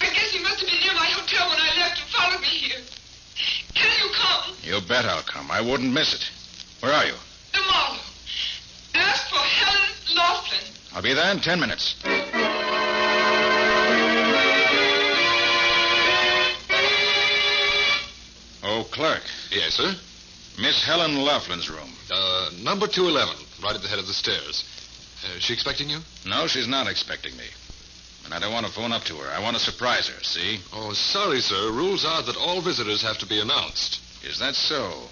I 0.00 0.06
guess 0.06 0.32
he 0.32 0.42
must 0.42 0.60
have 0.60 0.68
been 0.68 0.80
near 0.80 0.94
my 0.94 1.06
hotel 1.06 1.48
when 1.50 1.58
I 1.60 1.76
left 1.78 2.00
and 2.00 2.08
followed 2.10 2.40
me 2.40 2.48
here. 2.48 2.80
Can 3.74 3.90
you 4.02 4.10
come? 4.14 4.54
You 4.62 4.80
bet 4.88 5.04
I'll 5.04 5.22
come. 5.22 5.50
I 5.50 5.60
wouldn't 5.60 5.92
miss 5.92 6.14
it. 6.14 6.30
Where 6.80 6.92
are 6.92 7.04
you? 7.04 7.14
The 7.52 7.60
mall. 7.70 7.98
Ask 8.94 9.28
for 9.28 9.36
Helen 9.36 9.90
Laughlin. 10.16 10.60
I'll 10.94 11.02
be 11.02 11.14
there 11.14 11.30
in 11.32 11.40
ten 11.40 11.60
minutes. 11.60 11.96
Oh, 18.64 18.84
clerk. 18.90 19.22
Yes, 19.50 19.74
sir? 19.74 19.94
Miss 20.58 20.84
Helen 20.84 21.16
Laughlin's 21.16 21.70
room. 21.70 21.90
Uh, 22.10 22.50
number 22.62 22.86
211, 22.86 23.34
right 23.62 23.74
at 23.74 23.82
the 23.82 23.88
head 23.88 23.98
of 23.98 24.06
the 24.06 24.12
stairs. 24.12 24.64
Uh, 25.24 25.36
is 25.36 25.42
she 25.42 25.54
expecting 25.54 25.88
you? 25.88 25.98
No, 26.26 26.46
she's 26.46 26.68
not 26.68 26.88
expecting 26.88 27.36
me. 27.36 27.46
And 28.24 28.34
I 28.34 28.38
don't 28.38 28.52
want 28.52 28.66
to 28.66 28.72
phone 28.72 28.92
up 28.92 29.04
to 29.04 29.16
her. 29.16 29.30
I 29.30 29.40
want 29.40 29.56
to 29.56 29.62
surprise 29.62 30.08
her, 30.08 30.22
see? 30.22 30.60
Oh, 30.72 30.92
sorry, 30.92 31.40
sir. 31.40 31.70
Rules 31.72 32.04
are 32.04 32.22
that 32.22 32.36
all 32.36 32.60
visitors 32.60 33.02
have 33.02 33.18
to 33.18 33.26
be 33.26 33.40
announced. 33.40 34.00
Is 34.24 34.38
that 34.38 34.54
so? 34.54 35.08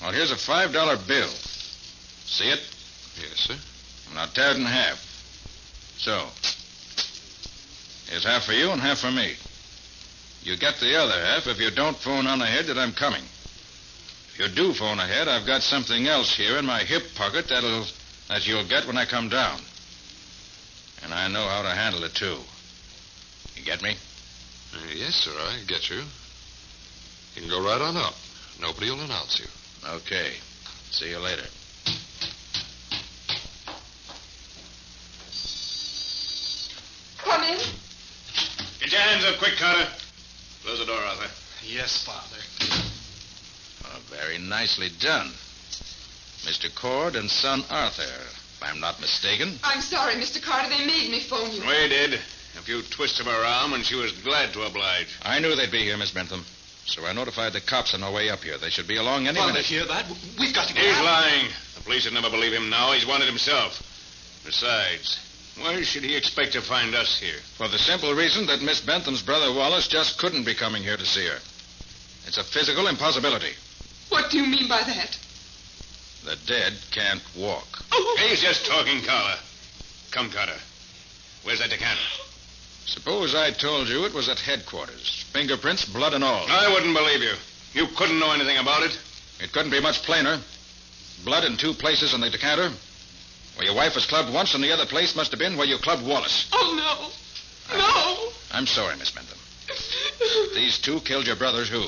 Well, 0.00 0.12
here's 0.12 0.30
a 0.30 0.36
$5 0.36 1.08
bill. 1.08 1.28
See 1.28 2.50
it? 2.50 2.60
Yes, 3.16 3.48
sir. 3.48 3.56
Now 4.14 4.26
tear 4.26 4.52
it 4.52 4.56
in 4.56 4.64
half. 4.64 4.98
So. 5.98 6.28
Here's 8.10 8.24
half 8.24 8.44
for 8.44 8.52
you 8.52 8.70
and 8.70 8.80
half 8.80 9.00
for 9.00 9.10
me. 9.10 9.34
You 10.42 10.56
get 10.56 10.78
the 10.78 10.96
other 10.96 11.12
half 11.12 11.46
if 11.46 11.58
you 11.58 11.70
don't 11.70 11.96
phone 11.96 12.26
on 12.26 12.40
ahead 12.40 12.66
that 12.66 12.78
I'm 12.78 12.92
coming. 12.92 13.22
If 14.38 14.50
you 14.50 14.54
do 14.54 14.72
phone 14.72 15.00
ahead, 15.00 15.26
I've 15.26 15.46
got 15.46 15.62
something 15.62 16.06
else 16.06 16.36
here 16.36 16.58
in 16.58 16.64
my 16.64 16.78
hip 16.84 17.02
pocket 17.16 17.48
that'll 17.48 17.84
that 18.28 18.46
you'll 18.46 18.68
get 18.68 18.86
when 18.86 18.96
I 18.96 19.04
come 19.04 19.28
down. 19.28 19.58
And 21.02 21.12
I 21.12 21.26
know 21.26 21.42
how 21.48 21.62
to 21.62 21.70
handle 21.70 22.04
it 22.04 22.14
too. 22.14 22.38
You 23.56 23.64
get 23.64 23.82
me? 23.82 23.96
Uh, 24.74 24.78
yes, 24.94 25.16
sir, 25.16 25.32
I 25.32 25.58
get 25.66 25.90
you. 25.90 26.02
You 27.34 27.42
can 27.42 27.50
go 27.50 27.64
right 27.64 27.80
on 27.80 27.96
up. 27.96 28.14
Nobody 28.60 28.90
will 28.90 29.00
announce 29.00 29.40
you. 29.40 29.46
Okay. 29.88 30.34
See 30.92 31.10
you 31.10 31.18
later. 31.18 31.42
Come 37.18 37.42
in. 37.42 37.58
Get 38.78 38.92
your 38.92 39.00
hands 39.00 39.24
up 39.24 39.38
quick, 39.38 39.56
Carter. 39.58 39.88
Close 40.62 40.78
the 40.78 40.86
door, 40.86 41.00
Arthur. 41.00 41.28
Yes, 41.64 42.04
Father. 42.04 42.36
Very 44.10 44.38
nicely 44.38 44.88
done. 45.00 45.28
Mr. 46.46 46.72
Cord 46.74 47.16
and 47.16 47.30
son 47.30 47.62
Arthur, 47.70 48.02
if 48.02 48.60
I'm 48.62 48.80
not 48.80 49.00
mistaken. 49.00 49.58
I'm 49.62 49.80
sorry, 49.80 50.14
Mr. 50.14 50.42
Carter. 50.42 50.68
They 50.70 50.86
made 50.86 51.10
me 51.10 51.20
phone 51.20 51.50
you. 51.52 51.60
We 51.60 51.88
did. 51.88 52.14
A 52.14 52.62
few 52.62 52.82
twists 52.82 53.20
of 53.20 53.26
her 53.26 53.44
arm, 53.44 53.72
and 53.74 53.84
she 53.84 53.94
was 53.94 54.12
glad 54.22 54.52
to 54.54 54.62
oblige. 54.62 55.08
I 55.22 55.38
knew 55.40 55.54
they'd 55.54 55.70
be 55.70 55.82
here, 55.82 55.96
Miss 55.96 56.10
Bentham. 56.10 56.44
So 56.86 57.04
I 57.04 57.12
notified 57.12 57.52
the 57.52 57.60
cops 57.60 57.92
on 57.92 58.00
their 58.00 58.10
way 58.10 58.30
up 58.30 58.42
here. 58.42 58.56
They 58.56 58.70
should 58.70 58.88
be 58.88 58.96
along 58.96 59.26
any 59.28 59.36
Father, 59.38 59.52
minute. 59.52 59.66
hear 59.66 59.84
that? 59.84 60.06
We've 60.38 60.54
got 60.54 60.68
to 60.68 60.74
get 60.74 60.84
He's 60.84 60.96
out. 60.96 61.04
lying. 61.04 61.44
The 61.76 61.82
police 61.82 62.04
would 62.06 62.14
never 62.14 62.30
believe 62.30 62.52
him 62.52 62.70
now. 62.70 62.92
He's 62.92 63.06
wanted 63.06 63.28
himself. 63.28 63.82
Besides, 64.46 65.18
why 65.60 65.82
should 65.82 66.02
he 66.02 66.16
expect 66.16 66.52
to 66.54 66.62
find 66.62 66.94
us 66.94 67.20
here? 67.20 67.36
For 67.58 67.68
the 67.68 67.78
simple 67.78 68.14
reason 68.14 68.46
that 68.46 68.62
Miss 68.62 68.80
Bentham's 68.80 69.22
brother 69.22 69.52
Wallace 69.52 69.86
just 69.86 70.18
couldn't 70.18 70.44
be 70.44 70.54
coming 70.54 70.82
here 70.82 70.96
to 70.96 71.04
see 71.04 71.26
her. 71.26 71.38
It's 72.26 72.38
a 72.38 72.44
physical 72.44 72.86
impossibility. 72.86 73.52
What 74.08 74.30
do 74.30 74.38
you 74.38 74.46
mean 74.46 74.68
by 74.68 74.82
that? 74.82 75.18
The 76.24 76.36
dead 76.46 76.74
can't 76.90 77.22
walk. 77.36 77.66
Oh, 77.92 78.16
He's 78.28 78.40
just 78.42 78.66
talking, 78.66 79.02
Carter. 79.02 79.38
Come, 80.10 80.30
Carter. 80.30 80.56
Where's 81.44 81.60
that 81.60 81.70
decanter? 81.70 82.02
Suppose 82.86 83.34
I 83.34 83.50
told 83.50 83.88
you 83.88 84.04
it 84.06 84.14
was 84.14 84.28
at 84.28 84.40
headquarters. 84.40 85.24
Fingerprints, 85.32 85.84
blood, 85.84 86.14
and 86.14 86.24
all. 86.24 86.46
I 86.48 86.72
wouldn't 86.72 86.96
believe 86.96 87.22
you. 87.22 87.34
You 87.74 87.86
couldn't 87.96 88.18
know 88.18 88.32
anything 88.32 88.56
about 88.58 88.82
it. 88.82 88.98
It 89.40 89.52
couldn't 89.52 89.70
be 89.70 89.80
much 89.80 90.02
plainer. 90.02 90.38
Blood 91.24 91.44
in 91.44 91.56
two 91.56 91.74
places 91.74 92.14
on 92.14 92.20
the 92.20 92.30
decanter. 92.30 92.70
Where 93.56 93.66
your 93.66 93.74
wife 93.76 93.94
was 93.94 94.06
clubbed 94.06 94.32
once, 94.32 94.54
and 94.54 94.64
the 94.64 94.72
other 94.72 94.86
place 94.86 95.14
must 95.14 95.30
have 95.32 95.38
been 95.38 95.56
where 95.56 95.66
you 95.66 95.78
clubbed 95.78 96.06
Wallace. 96.06 96.48
oh 96.52 96.74
no. 96.76 97.76
No. 97.78 98.32
I'm 98.56 98.66
sorry, 98.66 98.96
Miss 98.96 99.10
Bentham. 99.10 99.38
These 100.54 100.78
two 100.78 101.00
killed 101.00 101.26
your 101.26 101.36
brothers 101.36 101.68
who? 101.68 101.84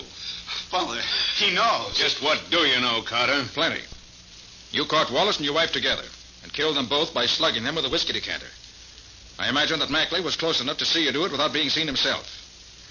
Father, 0.71 1.01
he 1.37 1.53
knows. 1.53 1.99
Just 1.99 2.23
what 2.23 2.41
do 2.49 2.59
you 2.59 2.81
know, 2.81 3.03
Carter? 3.03 3.43
Plenty. 3.55 3.81
You 4.71 4.85
caught 4.85 5.11
Wallace 5.11 5.37
and 5.37 5.45
your 5.45 5.55
wife 5.55 5.73
together 5.73 6.05
and 6.45 6.53
killed 6.53 6.77
them 6.77 6.87
both 6.87 7.13
by 7.13 7.27
slugging 7.27 7.65
them 7.65 7.75
with 7.75 7.85
a 7.85 7.91
whiskey 7.91 8.13
decanter. 8.13 8.47
I 9.37 9.49
imagine 9.49 9.81
that 9.81 9.91
Mackley 9.91 10.21
was 10.21 10.37
close 10.37 10.61
enough 10.61 10.79
to 10.79 10.85
see 10.85 11.05
you 11.05 11.13
do 11.13 11.25
it 11.25 11.33
without 11.33 11.53
being 11.53 11.71
seen 11.71 11.89
himself. 11.89 12.25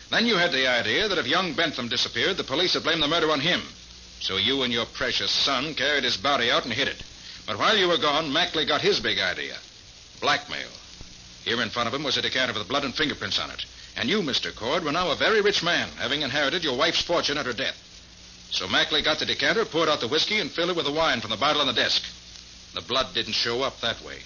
Then 0.09 0.25
you 0.25 0.35
had 0.35 0.51
the 0.51 0.67
idea 0.67 1.07
that 1.07 1.17
if 1.17 1.27
young 1.27 1.53
Bentham 1.53 1.87
disappeared, 1.87 2.35
the 2.35 2.43
police 2.43 2.73
would 2.73 2.83
blame 2.83 2.99
the 2.99 3.07
murder 3.07 3.31
on 3.31 3.39
him. 3.39 3.61
So 4.19 4.35
you 4.35 4.63
and 4.63 4.73
your 4.73 4.85
precious 4.85 5.31
son 5.31 5.73
carried 5.73 6.03
his 6.03 6.17
body 6.17 6.51
out 6.51 6.65
and 6.65 6.73
hid 6.73 6.89
it. 6.89 7.01
But 7.47 7.57
while 7.57 7.77
you 7.77 7.87
were 7.87 7.97
gone, 7.97 8.33
Mackley 8.33 8.65
got 8.65 8.81
his 8.81 8.99
big 8.99 9.19
idea. 9.19 9.55
Blackmail. 10.19 10.67
Here 11.45 11.61
in 11.61 11.69
front 11.69 11.87
of 11.87 11.93
him 11.93 12.03
was 12.03 12.17
a 12.17 12.21
decanter 12.21 12.53
with 12.53 12.67
blood 12.67 12.83
and 12.83 12.93
fingerprints 12.93 13.39
on 13.39 13.49
it. 13.51 13.65
And 13.95 14.09
you, 14.09 14.21
Mr. 14.21 14.55
Cord, 14.55 14.83
were 14.83 14.91
now 14.91 15.11
a 15.11 15.15
very 15.15 15.41
rich 15.41 15.63
man, 15.63 15.89
having 15.97 16.21
inherited 16.21 16.63
your 16.63 16.77
wife's 16.77 17.01
fortune 17.01 17.37
at 17.37 17.45
her 17.45 17.53
death. 17.53 17.77
So 18.51 18.67
Mackley 18.67 19.01
got 19.01 19.19
the 19.19 19.25
decanter, 19.25 19.65
poured 19.65 19.89
out 19.89 19.99
the 19.99 20.07
whiskey, 20.07 20.39
and 20.39 20.51
filled 20.51 20.71
it 20.71 20.75
with 20.75 20.85
the 20.85 20.91
wine 20.91 21.21
from 21.21 21.29
the 21.31 21.37
bottle 21.37 21.61
on 21.61 21.67
the 21.67 21.73
desk. 21.73 22.03
The 22.73 22.81
blood 22.81 23.13
didn't 23.13 23.33
show 23.33 23.61
up 23.61 23.79
that 23.81 24.03
way. 24.03 24.19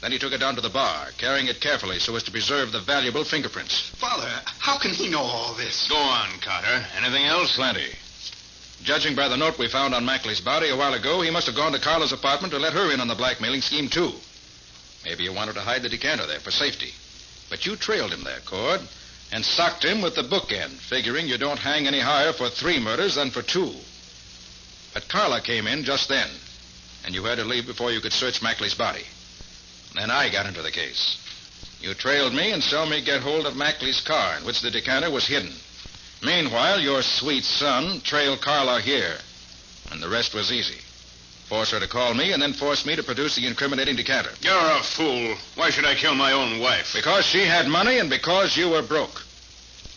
Then 0.00 0.10
he 0.10 0.18
took 0.18 0.32
it 0.32 0.38
down 0.38 0.56
to 0.56 0.60
the 0.60 0.68
bar, 0.68 1.10
carrying 1.16 1.46
it 1.46 1.60
carefully 1.60 2.00
so 2.00 2.16
as 2.16 2.24
to 2.24 2.32
preserve 2.32 2.72
the 2.72 2.80
valuable 2.80 3.22
fingerprints. 3.24 3.90
Father, 3.90 4.28
how 4.58 4.76
can 4.78 4.90
he 4.90 5.08
know 5.08 5.20
all 5.22 5.54
this? 5.54 5.88
Go 5.88 5.96
on, 5.96 6.28
Carter. 6.40 6.84
Anything 6.96 7.24
else? 7.24 7.54
Plenty. 7.54 7.94
Judging 8.82 9.14
by 9.14 9.28
the 9.28 9.36
note 9.36 9.58
we 9.58 9.68
found 9.68 9.94
on 9.94 10.04
Mackley's 10.04 10.40
body 10.40 10.70
a 10.70 10.76
while 10.76 10.94
ago, 10.94 11.20
he 11.20 11.30
must 11.30 11.46
have 11.46 11.54
gone 11.54 11.70
to 11.72 11.78
Carla's 11.78 12.12
apartment 12.12 12.52
to 12.52 12.58
let 12.58 12.72
her 12.72 12.92
in 12.92 13.00
on 13.00 13.06
the 13.06 13.14
blackmailing 13.14 13.60
scheme, 13.60 13.88
too. 13.88 14.12
Maybe 15.04 15.24
you 15.24 15.32
wanted 15.32 15.54
to 15.54 15.60
hide 15.60 15.82
the 15.82 15.88
decanter 15.88 16.26
there 16.26 16.40
for 16.40 16.50
safety. 16.50 16.92
But 17.50 17.66
you 17.66 17.76
trailed 17.76 18.12
him 18.12 18.24
there, 18.24 18.40
Cord, 18.46 18.80
and 19.32 19.44
socked 19.44 19.84
him 19.84 20.00
with 20.00 20.14
the 20.14 20.22
bookend, 20.22 20.78
figuring 20.78 21.26
you 21.26 21.38
don't 21.38 21.58
hang 21.58 21.86
any 21.86 22.00
higher 22.00 22.32
for 22.32 22.48
three 22.48 22.78
murders 22.78 23.14
than 23.16 23.30
for 23.30 23.42
two. 23.42 23.74
But 24.94 25.08
Carla 25.08 25.40
came 25.40 25.66
in 25.66 25.84
just 25.84 26.08
then, 26.08 26.28
and 27.04 27.14
you 27.14 27.24
had 27.24 27.38
to 27.38 27.44
leave 27.44 27.66
before 27.66 27.90
you 27.90 28.00
could 28.00 28.12
search 28.12 28.42
Mackley's 28.42 28.74
body. 28.74 29.04
Then 29.94 30.10
I 30.10 30.28
got 30.30 30.46
into 30.46 30.62
the 30.62 30.70
case. 30.70 31.18
You 31.80 31.94
trailed 31.94 32.32
me 32.32 32.52
and 32.52 32.62
saw 32.62 32.86
me 32.86 33.00
get 33.00 33.22
hold 33.22 33.46
of 33.46 33.56
Mackley's 33.56 34.00
car 34.00 34.36
in 34.36 34.44
which 34.44 34.60
the 34.60 34.70
decanter 34.70 35.10
was 35.10 35.26
hidden. 35.26 35.52
Meanwhile, 36.22 36.80
your 36.80 37.02
sweet 37.02 37.44
son 37.44 38.00
trailed 38.02 38.40
Carla 38.40 38.80
here, 38.80 39.18
and 39.90 40.00
the 40.00 40.08
rest 40.08 40.34
was 40.34 40.52
easy. 40.52 40.80
Force 41.52 41.72
her 41.72 41.80
to 41.80 41.86
call 41.86 42.14
me, 42.14 42.32
and 42.32 42.40
then 42.40 42.54
force 42.54 42.86
me 42.86 42.96
to 42.96 43.02
produce 43.02 43.36
the 43.36 43.46
incriminating 43.46 43.94
decanter. 43.94 44.30
You're 44.40 44.54
a 44.56 44.82
fool. 44.82 45.36
Why 45.54 45.68
should 45.68 45.84
I 45.84 45.94
kill 45.94 46.14
my 46.14 46.32
own 46.32 46.60
wife? 46.60 46.94
Because 46.94 47.26
she 47.26 47.44
had 47.44 47.68
money 47.68 47.98
and 47.98 48.08
because 48.08 48.56
you 48.56 48.70
were 48.70 48.80
broke. 48.80 49.22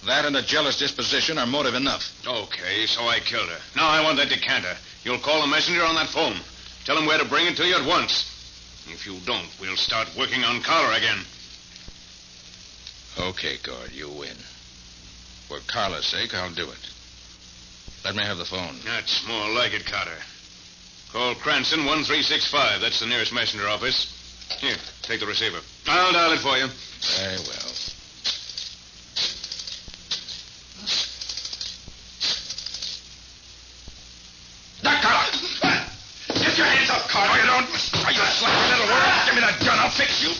That 0.05 0.25
and 0.25 0.35
a 0.35 0.41
jealous 0.41 0.77
disposition 0.77 1.37
are 1.37 1.45
motive 1.45 1.73
enough. 1.73 2.11
Okay, 2.27 2.85
so 2.87 3.03
I 3.07 3.21
killed 3.21 3.47
her. 3.47 3.59
Now 3.73 3.87
I 3.87 4.03
want 4.03 4.17
that 4.17 4.27
decanter. 4.27 4.75
You'll 5.05 5.19
call 5.19 5.43
a 5.43 5.47
messenger 5.47 5.85
on 5.85 5.95
that 5.95 6.09
phone. 6.09 6.35
Tell 6.83 6.97
him 6.97 7.05
where 7.05 7.19
to 7.19 7.23
bring 7.23 7.47
it 7.47 7.55
to 7.55 7.65
you 7.65 7.75
at 7.75 7.87
once. 7.87 8.27
If 8.91 9.05
you 9.05 9.15
don't, 9.25 9.47
we'll 9.61 9.77
start 9.77 10.09
working 10.17 10.43
on 10.43 10.61
Carla 10.61 10.97
again. 10.97 11.23
Okay, 13.17 13.55
Cord, 13.63 13.93
you 13.93 14.09
win. 14.09 14.35
For 15.47 15.59
Carla's 15.71 16.05
sake, 16.05 16.35
I'll 16.35 16.53
do 16.53 16.69
it. 16.69 16.91
Let 18.03 18.13
me 18.13 18.25
have 18.25 18.39
the 18.39 18.43
phone. 18.43 18.75
That's 18.83 19.25
more 19.25 19.49
like 19.51 19.71
it, 19.71 19.85
Carter. 19.85 20.19
Call 21.15 21.33
Cranston 21.35 21.85
1365. 21.87 22.81
That's 22.81 22.99
the 22.99 23.05
nearest 23.05 23.31
messenger 23.31 23.69
office. 23.69 24.11
Here, 24.59 24.75
take 25.01 25.21
the 25.21 25.25
receiver. 25.25 25.59
I'll 25.87 26.11
dial 26.11 26.33
it 26.33 26.43
for 26.43 26.57
you. 26.57 26.67
Very 27.15 27.39
well. 27.39 27.71
Doc 34.83 34.99
Carter! 34.99 35.39
Get 36.35 36.57
your 36.59 36.67
hands 36.67 36.89
up, 36.91 37.07
Carter. 37.07 37.39
you 37.39 37.47
don't. 37.47 37.63
Are 37.63 38.11
you 38.11 38.19
slapping 38.35 38.75
little 38.75 38.91
world? 38.91 39.15
Give 39.23 39.35
me 39.35 39.41
that 39.47 39.55
gun. 39.63 39.79
I'll 39.79 39.95
fix 39.95 40.19
you. 40.19 40.35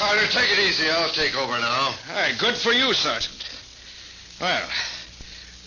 Carter, 0.00 0.26
take 0.32 0.48
it 0.56 0.58
easy. 0.58 0.88
I'll 0.88 1.12
take 1.12 1.36
over 1.36 1.60
now. 1.60 1.92
Hey, 2.14 2.32
good 2.40 2.56
for 2.56 2.72
you, 2.72 2.94
Sergeant. 2.94 3.44
Well, 4.40 4.64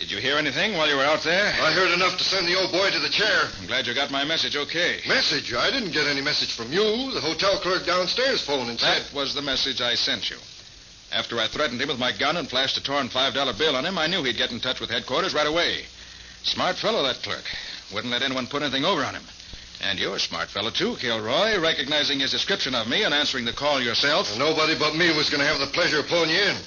did 0.02 0.10
you 0.10 0.18
hear 0.18 0.38
anything 0.38 0.74
while 0.74 0.90
you 0.90 0.96
were 0.96 1.06
out 1.06 1.22
there? 1.22 1.46
I 1.62 1.72
heard 1.74 1.92
enough 1.92 2.18
to 2.18 2.24
send 2.24 2.48
the 2.48 2.58
old 2.58 2.72
boy 2.72 2.90
to 2.90 2.98
the 2.98 3.10
chair. 3.10 3.50
I'm 3.60 3.68
glad 3.68 3.86
you 3.86 3.94
got 3.94 4.10
my 4.10 4.26
message 4.26 4.56
okay. 4.56 5.00
Message? 5.08 5.54
I 5.54 5.70
didn't 5.70 5.92
get 5.92 6.08
any 6.08 6.22
message 6.22 6.56
from 6.56 6.74
you. 6.74 7.12
The 7.14 7.22
hotel 7.22 7.60
clerk 7.60 7.86
downstairs 7.86 8.42
phoned 8.42 8.72
and 8.72 8.80
said. 8.80 9.04
That 9.04 9.14
was 9.14 9.36
the 9.36 9.44
message 9.44 9.80
I 9.80 9.94
sent 9.94 10.32
you. 10.32 10.38
After 11.12 11.38
I 11.40 11.48
threatened 11.48 11.80
him 11.80 11.90
with 11.90 12.00
my 12.00 12.12
gun 12.18 12.38
and 12.38 12.50
flashed 12.50 12.78
a 12.78 12.84
torn 12.84 13.10
$5 13.10 13.58
bill 13.60 13.76
on 13.76 13.86
him, 13.86 14.00
I 14.00 14.08
knew 14.08 14.24
he'd 14.24 14.38
get 14.38 14.50
in 14.50 14.60
touch 14.60 14.80
with 14.80 14.90
headquarters 14.90 15.36
right 15.36 15.46
away. 15.46 15.86
Smart 16.42 16.78
fellow, 16.78 17.04
that 17.04 17.22
clerk. 17.22 17.46
Wouldn't 17.94 18.12
let 18.12 18.24
anyone 18.24 18.48
put 18.48 18.64
anything 18.64 18.86
over 18.86 19.06
on 19.06 19.14
him. 19.14 19.24
And 19.84 20.00
you're 20.00 20.16
a 20.16 20.20
smart 20.20 20.50
fellow, 20.50 20.72
too, 20.72 20.96
Kilroy, 20.96 21.60
recognizing 21.60 22.20
his 22.22 22.32
description 22.32 22.74
of 22.74 22.88
me 22.88 23.04
and 23.04 23.14
answering 23.14 23.46
the 23.46 23.54
call 23.54 23.80
yourself. 23.80 24.36
Nobody 24.36 24.74
but 24.80 24.96
me 24.96 25.16
was 25.16 25.30
going 25.30 25.42
to 25.42 25.48
have 25.48 25.60
the 25.60 25.68
pleasure 25.68 26.00
of 26.00 26.08
pulling 26.08 26.32
you 26.32 26.42
in. 26.42 26.58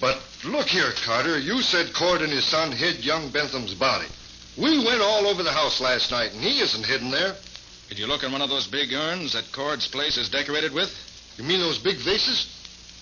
But 0.00 0.22
look 0.44 0.68
here, 0.68 0.92
Carter. 1.04 1.38
You 1.38 1.60
said 1.62 1.92
Cord 1.92 2.22
and 2.22 2.32
his 2.32 2.44
son 2.44 2.70
hid 2.72 3.04
young 3.04 3.30
Bentham's 3.30 3.74
body. 3.74 4.06
We 4.56 4.78
went 4.78 5.00
all 5.00 5.26
over 5.26 5.42
the 5.42 5.52
house 5.52 5.80
last 5.80 6.10
night, 6.10 6.32
and 6.32 6.42
he 6.42 6.60
isn't 6.60 6.86
hidden 6.86 7.10
there. 7.10 7.34
Did 7.88 7.98
you 7.98 8.06
look 8.06 8.22
in 8.22 8.32
one 8.32 8.42
of 8.42 8.50
those 8.50 8.66
big 8.66 8.92
urns 8.92 9.32
that 9.32 9.50
Cord's 9.52 9.88
place 9.88 10.16
is 10.16 10.28
decorated 10.28 10.72
with? 10.72 10.90
You 11.36 11.44
mean 11.44 11.60
those 11.60 11.78
big 11.78 11.96
vases? 11.96 12.54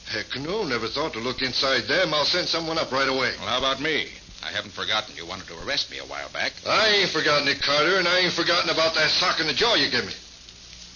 Heck 0.07 0.37
no, 0.37 0.65
never 0.65 0.87
thought 0.87 1.13
to 1.15 1.19
look 1.19 1.43
inside 1.43 1.89
them. 1.89 2.15
I'll 2.15 2.25
send 2.25 2.49
someone 2.49 2.79
up 2.79 2.93
right 2.93 3.09
away. 3.09 3.33
Well, 3.39 3.49
how 3.49 3.59
about 3.59 3.81
me? 3.81 4.09
I 4.45 4.51
haven't 4.51 4.73
forgotten 4.73 5.17
you 5.17 5.27
wanted 5.27 5.49
to 5.49 5.59
arrest 5.67 5.91
me 5.91 5.99
a 5.99 6.05
while 6.05 6.29
back. 6.33 6.53
I 6.65 6.89
ain't 6.89 7.11
forgotten 7.11 7.49
it, 7.49 7.61
Carter, 7.61 7.97
and 7.99 8.07
I 8.07 8.21
ain't 8.21 8.33
forgotten 8.33 8.71
about 8.71 8.95
that 8.95 9.11
sock 9.11 9.41
in 9.41 9.49
the 9.49 9.55
jaw 9.55 9.75
you 9.75 9.91
gave 9.91 10.07
me. 10.07 10.13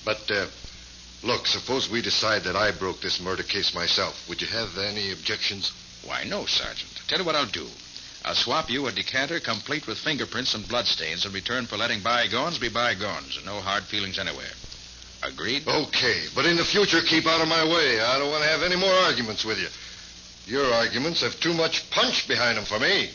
But, 0.04 0.30
uh, 0.30 0.46
look, 1.24 1.46
suppose 1.46 1.90
we 1.90 2.00
decide 2.00 2.44
that 2.44 2.54
I 2.54 2.70
broke 2.70 3.00
this 3.00 3.20
murder 3.20 3.42
case 3.42 3.74
myself. 3.74 4.28
Would 4.28 4.40
you 4.40 4.48
have 4.48 4.78
any 4.78 5.10
objections? 5.10 5.72
Why, 6.04 6.24
no, 6.24 6.46
Sergeant. 6.46 6.90
Tell 7.08 7.18
you 7.18 7.24
what 7.24 7.36
I'll 7.36 7.46
do. 7.46 7.66
I'll 8.24 8.34
swap 8.34 8.70
you 8.70 8.86
a 8.86 8.92
decanter 8.92 9.40
complete 9.40 9.86
with 9.86 9.98
fingerprints 9.98 10.54
and 10.54 10.68
bloodstains 10.68 11.24
in 11.24 11.32
return 11.32 11.66
for 11.66 11.76
letting 11.76 12.02
bygones 12.02 12.58
be 12.58 12.68
bygones 12.68 13.36
and 13.36 13.46
no 13.46 13.60
hard 13.60 13.84
feelings 13.84 14.18
anywhere. 14.18 14.52
Agreed? 15.22 15.66
Okay, 15.66 16.24
but 16.34 16.46
in 16.46 16.56
the 16.56 16.64
future, 16.64 17.00
keep 17.02 17.26
out 17.26 17.40
of 17.40 17.48
my 17.48 17.64
way. 17.64 18.00
I 18.00 18.18
don't 18.18 18.30
want 18.30 18.42
to 18.42 18.48
have 18.48 18.62
any 18.62 18.76
more 18.76 18.92
arguments 18.92 19.44
with 19.44 19.58
you. 19.58 19.68
Your 20.46 20.72
arguments 20.72 21.20
have 21.20 21.38
too 21.40 21.54
much 21.54 21.90
punch 21.90 22.26
behind 22.26 22.56
them 22.56 22.64
for 22.64 22.78
me. 22.78 23.10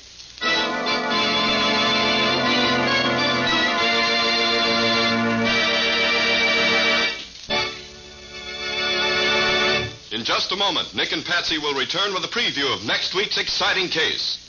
Just 10.26 10.52
a 10.52 10.56
moment, 10.56 10.96
Nick 10.96 11.12
and 11.12 11.24
Patsy 11.24 11.60
will 11.60 11.76
return 11.76 12.12
with 12.12 12.26
a 12.26 12.28
preview 12.28 12.74
of 12.74 12.84
next 12.84 13.14
week's 13.14 13.38
exciting 13.38 13.90
case. 13.90 14.40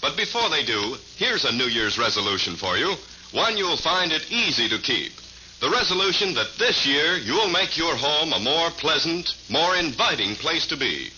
But 0.00 0.16
before 0.16 0.48
they 0.48 0.64
do, 0.64 0.96
here's 1.16 1.44
a 1.44 1.52
New 1.52 1.66
Year's 1.66 1.98
resolution 1.98 2.56
for 2.56 2.78
you, 2.78 2.94
one 3.32 3.58
you'll 3.58 3.76
find 3.76 4.12
it 4.12 4.32
easy 4.32 4.66
to 4.70 4.78
keep. 4.78 5.12
The 5.60 5.68
resolution 5.68 6.32
that 6.34 6.56
this 6.58 6.86
year 6.86 7.18
you'll 7.18 7.50
make 7.50 7.76
your 7.76 7.96
home 7.96 8.32
a 8.32 8.40
more 8.40 8.70
pleasant, 8.70 9.28
more 9.50 9.76
inviting 9.76 10.34
place 10.36 10.66
to 10.68 10.76
be. 10.78 11.10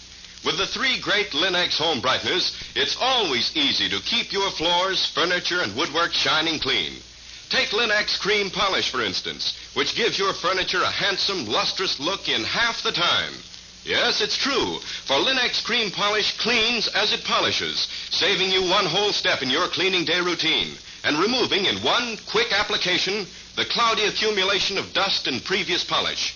With 0.44 0.58
the 0.58 0.66
three 0.66 0.98
great 0.98 1.30
Linx 1.30 1.78
home 1.78 2.02
brighteners, 2.02 2.50
it's 2.74 2.96
always 3.00 3.56
easy 3.56 3.88
to 3.88 4.02
keep 4.02 4.32
your 4.32 4.50
floors, 4.50 5.06
furniture, 5.06 5.60
and 5.60 5.76
woodwork 5.76 6.12
shining 6.12 6.58
clean. 6.58 6.94
Take 7.50 7.70
Linx 7.70 8.18
Cream 8.18 8.50
Polish, 8.50 8.90
for 8.90 9.00
instance, 9.02 9.56
which 9.72 9.94
gives 9.94 10.18
your 10.18 10.34
furniture 10.34 10.82
a 10.82 10.90
handsome, 10.90 11.46
lustrous 11.46 11.98
look 11.98 12.28
in 12.28 12.44
half 12.44 12.82
the 12.82 12.92
time. 12.92 13.32
Yes, 13.84 14.20
it's 14.20 14.36
true, 14.36 14.80
for 15.06 15.16
Linx 15.16 15.64
Cream 15.64 15.90
Polish 15.90 16.36
cleans 16.36 16.88
as 16.88 17.12
it 17.12 17.24
polishes, 17.24 17.88
saving 18.10 18.50
you 18.50 18.68
one 18.68 18.84
whole 18.84 19.12
step 19.12 19.40
in 19.40 19.48
your 19.48 19.66
cleaning 19.68 20.04
day 20.04 20.20
routine 20.20 20.76
and 21.04 21.18
removing 21.18 21.64
in 21.64 21.78
one 21.78 22.18
quick 22.26 22.52
application 22.52 23.26
the 23.56 23.64
cloudy 23.64 24.04
accumulation 24.04 24.76
of 24.76 24.92
dust 24.92 25.26
and 25.26 25.42
previous 25.42 25.84
polish. 25.84 26.34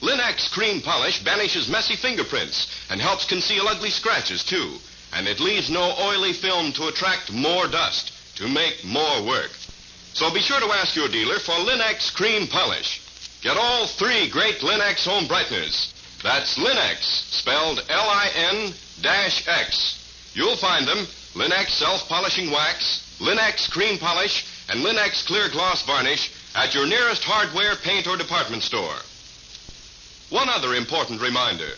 Linx 0.00 0.50
Cream 0.50 0.80
Polish 0.80 1.22
banishes 1.22 1.68
messy 1.68 1.96
fingerprints 1.96 2.66
and 2.88 3.00
helps 3.00 3.26
conceal 3.26 3.68
ugly 3.68 3.90
scratches, 3.90 4.42
too. 4.42 4.78
And 5.12 5.28
it 5.28 5.38
leaves 5.38 5.70
no 5.70 5.94
oily 6.00 6.32
film 6.32 6.72
to 6.72 6.88
attract 6.88 7.30
more 7.30 7.68
dust, 7.68 8.12
to 8.36 8.48
make 8.48 8.84
more 8.84 9.22
work. 9.22 9.50
So 10.16 10.32
be 10.32 10.40
sure 10.40 10.58
to 10.58 10.72
ask 10.72 10.96
your 10.96 11.08
dealer 11.08 11.38
for 11.38 11.52
Linx 11.52 12.10
Cream 12.14 12.46
Polish. 12.48 13.02
Get 13.42 13.58
all 13.58 13.86
three 13.86 14.30
great 14.30 14.60
Linx 14.60 15.04
home 15.04 15.28
brighteners. 15.28 15.92
That's 16.22 16.56
Linx, 16.56 17.02
spelled 17.32 17.84
L-I-N-X. 17.90 18.72
You'll 20.32 20.56
find 20.56 20.88
them, 20.88 21.06
Linx 21.34 21.68
self-polishing 21.68 22.50
wax, 22.50 23.18
Linx 23.20 23.70
cream 23.70 23.98
polish, 23.98 24.46
and 24.70 24.82
Linx 24.82 25.26
clear 25.26 25.50
gloss 25.50 25.82
varnish 25.82 26.32
at 26.54 26.74
your 26.74 26.86
nearest 26.86 27.22
hardware, 27.22 27.76
paint, 27.76 28.06
or 28.06 28.16
department 28.16 28.62
store. 28.62 28.96
One 30.30 30.48
other 30.48 30.76
important 30.76 31.20
reminder. 31.20 31.72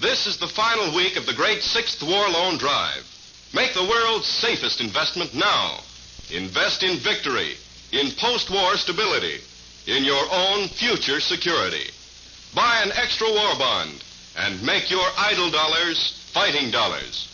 This 0.00 0.26
is 0.26 0.38
the 0.38 0.48
final 0.48 0.94
week 0.96 1.16
of 1.18 1.26
the 1.26 1.34
great 1.34 1.62
Sixth 1.62 2.02
War 2.02 2.30
Loan 2.30 2.56
Drive. 2.56 3.04
Make 3.52 3.74
the 3.74 3.84
world's 3.84 4.26
safest 4.26 4.80
investment 4.80 5.34
now. 5.34 5.80
Invest 6.32 6.82
in 6.82 6.96
victory, 6.96 7.58
in 7.94 8.10
post-war 8.18 8.76
stability, 8.76 9.38
in 9.86 10.02
your 10.04 10.24
own 10.32 10.68
future 10.68 11.20
security. 11.20 11.88
Buy 12.52 12.82
an 12.84 12.90
extra 12.96 13.28
war 13.28 13.54
bond 13.56 14.02
and 14.36 14.60
make 14.64 14.90
your 14.90 15.06
idle 15.16 15.50
dollars 15.50 16.28
fighting 16.32 16.72
dollars. 16.72 17.28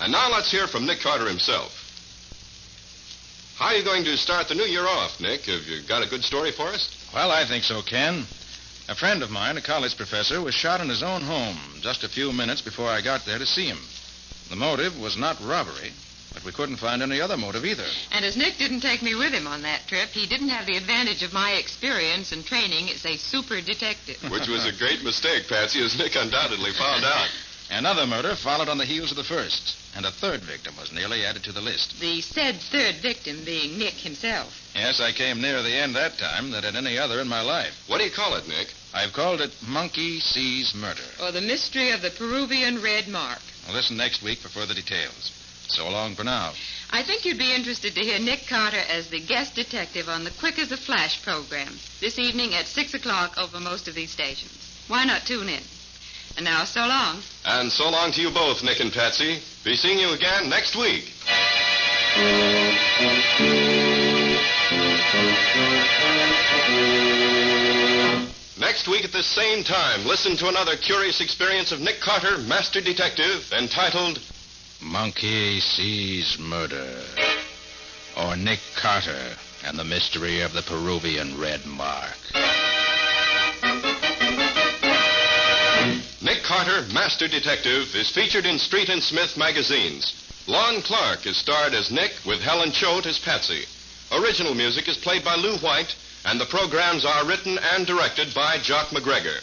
And 0.00 0.12
now 0.12 0.30
let's 0.30 0.50
hear 0.50 0.66
from 0.66 0.84
Nick 0.84 1.00
Carter 1.00 1.26
himself. 1.26 1.72
How 3.56 3.66
are 3.66 3.74
you 3.74 3.84
going 3.84 4.04
to 4.04 4.18
start 4.18 4.48
the 4.48 4.54
new 4.54 4.64
year 4.64 4.86
off, 4.86 5.18
Nick? 5.20 5.46
Have 5.46 5.62
you 5.62 5.80
got 5.88 6.06
a 6.06 6.10
good 6.10 6.22
story 6.22 6.52
for 6.52 6.66
us? 6.66 6.90
Well, 7.14 7.30
I 7.30 7.46
think 7.46 7.64
so, 7.64 7.80
Ken. 7.80 8.26
A 8.86 8.94
friend 8.94 9.22
of 9.22 9.30
mine, 9.30 9.56
a 9.56 9.62
college 9.62 9.96
professor, 9.96 10.42
was 10.42 10.54
shot 10.54 10.80
in 10.80 10.90
his 10.90 11.02
own 11.02 11.22
home 11.22 11.58
just 11.80 12.04
a 12.04 12.08
few 12.08 12.32
minutes 12.32 12.60
before 12.60 12.90
I 12.90 13.00
got 13.00 13.24
there 13.24 13.38
to 13.38 13.46
see 13.46 13.66
him. 13.66 13.80
The 14.50 14.56
motive 14.56 14.98
was 14.98 15.16
not 15.16 15.40
robbery, 15.40 15.92
but 16.34 16.44
we 16.44 16.52
couldn't 16.52 16.76
find 16.76 17.00
any 17.00 17.18
other 17.18 17.38
motive 17.38 17.64
either. 17.64 17.86
And 18.12 18.26
as 18.26 18.36
Nick 18.36 18.58
didn't 18.58 18.80
take 18.80 19.00
me 19.00 19.14
with 19.14 19.32
him 19.32 19.46
on 19.46 19.62
that 19.62 19.86
trip, 19.88 20.10
he 20.10 20.26
didn't 20.26 20.50
have 20.50 20.66
the 20.66 20.76
advantage 20.76 21.22
of 21.22 21.32
my 21.32 21.52
experience 21.52 22.30
and 22.32 22.44
training 22.44 22.90
as 22.90 23.06
a 23.06 23.16
super 23.16 23.62
detective. 23.62 24.20
Which 24.30 24.48
was 24.48 24.66
a 24.66 24.76
great 24.76 25.02
mistake, 25.02 25.48
Patsy, 25.48 25.82
as 25.82 25.96
Nick 25.96 26.14
undoubtedly 26.14 26.72
found 26.72 27.04
out. 27.04 27.28
Another 27.70 28.06
murder 28.06 28.36
followed 28.36 28.68
on 28.68 28.78
the 28.78 28.84
heels 28.84 29.10
of 29.10 29.16
the 29.16 29.24
first, 29.24 29.76
and 29.96 30.04
a 30.04 30.10
third 30.10 30.42
victim 30.42 30.76
was 30.76 30.92
nearly 30.92 31.24
added 31.24 31.44
to 31.44 31.52
the 31.52 31.60
list. 31.60 31.98
The 31.98 32.20
said 32.20 32.56
third 32.56 32.96
victim 32.96 33.42
being 33.44 33.78
Nick 33.78 33.94
himself. 33.94 34.52
Yes, 34.74 35.00
I 35.00 35.12
came 35.12 35.40
nearer 35.40 35.62
the 35.62 35.74
end 35.74 35.96
that 35.96 36.18
time 36.18 36.50
than 36.50 36.64
at 36.64 36.74
any 36.74 36.98
other 36.98 37.20
in 37.20 37.28
my 37.28 37.40
life. 37.40 37.72
What 37.86 37.98
do 37.98 38.04
you 38.04 38.10
call 38.10 38.34
it, 38.34 38.46
Nick? 38.46 38.68
I've 38.92 39.12
called 39.12 39.40
it 39.40 39.50
Monkey 39.66 40.20
Sees 40.20 40.74
Murder. 40.74 41.02
Or 41.20 41.32
the 41.32 41.40
mystery 41.40 41.90
of 41.90 42.02
the 42.02 42.10
Peruvian 42.10 42.82
red 42.82 43.08
mark. 43.08 43.40
Now 43.66 43.74
listen 43.74 43.96
next 43.96 44.22
week 44.22 44.38
for 44.38 44.48
further 44.48 44.74
details. 44.74 45.32
So 45.68 45.88
long 45.88 46.14
for 46.14 46.24
now. 46.24 46.52
I 46.90 47.02
think 47.02 47.24
you'd 47.24 47.38
be 47.38 47.54
interested 47.54 47.94
to 47.94 48.00
hear 48.02 48.18
Nick 48.18 48.46
Carter 48.46 48.82
as 48.90 49.08
the 49.08 49.20
guest 49.20 49.54
detective 49.54 50.08
on 50.08 50.24
the 50.24 50.30
Quick 50.30 50.58
as 50.58 50.70
a 50.70 50.76
Flash 50.76 51.22
program 51.24 51.78
this 52.00 52.18
evening 52.18 52.54
at 52.54 52.66
6 52.66 52.94
o'clock 52.94 53.38
over 53.38 53.58
most 53.58 53.88
of 53.88 53.94
these 53.94 54.10
stations. 54.10 54.84
Why 54.86 55.04
not 55.04 55.24
tune 55.26 55.48
in? 55.48 55.62
And 56.36 56.44
now, 56.44 56.64
so 56.64 56.80
long. 56.80 57.22
And 57.44 57.70
so 57.70 57.88
long 57.90 58.10
to 58.12 58.20
you 58.20 58.30
both, 58.30 58.64
Nick 58.64 58.80
and 58.80 58.92
Patsy. 58.92 59.38
Be 59.64 59.76
seeing 59.76 59.98
you 59.98 60.12
again 60.12 60.48
next 60.48 60.74
week. 60.74 61.12
Next 68.58 68.88
week 68.88 69.04
at 69.04 69.12
this 69.12 69.26
same 69.26 69.62
time, 69.62 70.04
listen 70.04 70.36
to 70.38 70.48
another 70.48 70.76
curious 70.76 71.20
experience 71.20 71.70
of 71.70 71.80
Nick 71.80 72.00
Carter, 72.00 72.38
Master 72.38 72.80
Detective, 72.80 73.52
entitled 73.52 74.20
Monkey 74.82 75.60
Sees 75.60 76.38
Murder. 76.38 77.00
Or 78.16 78.36
Nick 78.36 78.60
Carter 78.74 79.36
and 79.64 79.78
the 79.78 79.84
Mystery 79.84 80.40
of 80.40 80.52
the 80.52 80.62
Peruvian 80.62 81.38
Red 81.38 81.64
Mark. 81.64 82.16
Nick 86.24 86.42
Carter, 86.42 86.86
Master 86.94 87.28
Detective, 87.28 87.94
is 87.94 88.08
featured 88.08 88.46
in 88.46 88.58
Street 88.58 88.88
and 88.88 89.02
Smith 89.02 89.36
magazines. 89.36 90.14
Lon 90.46 90.80
Clark 90.80 91.26
is 91.26 91.36
starred 91.36 91.74
as 91.74 91.90
Nick 91.90 92.12
with 92.24 92.40
Helen 92.40 92.72
Choate 92.72 93.04
as 93.04 93.18
Patsy. 93.18 93.66
Original 94.10 94.54
music 94.54 94.88
is 94.88 94.96
played 94.96 95.22
by 95.22 95.34
Lou 95.34 95.58
White, 95.58 95.94
and 96.24 96.40
the 96.40 96.46
programs 96.46 97.04
are 97.04 97.26
written 97.26 97.58
and 97.74 97.86
directed 97.86 98.32
by 98.32 98.56
Jock 98.56 98.86
McGregor. 98.88 99.36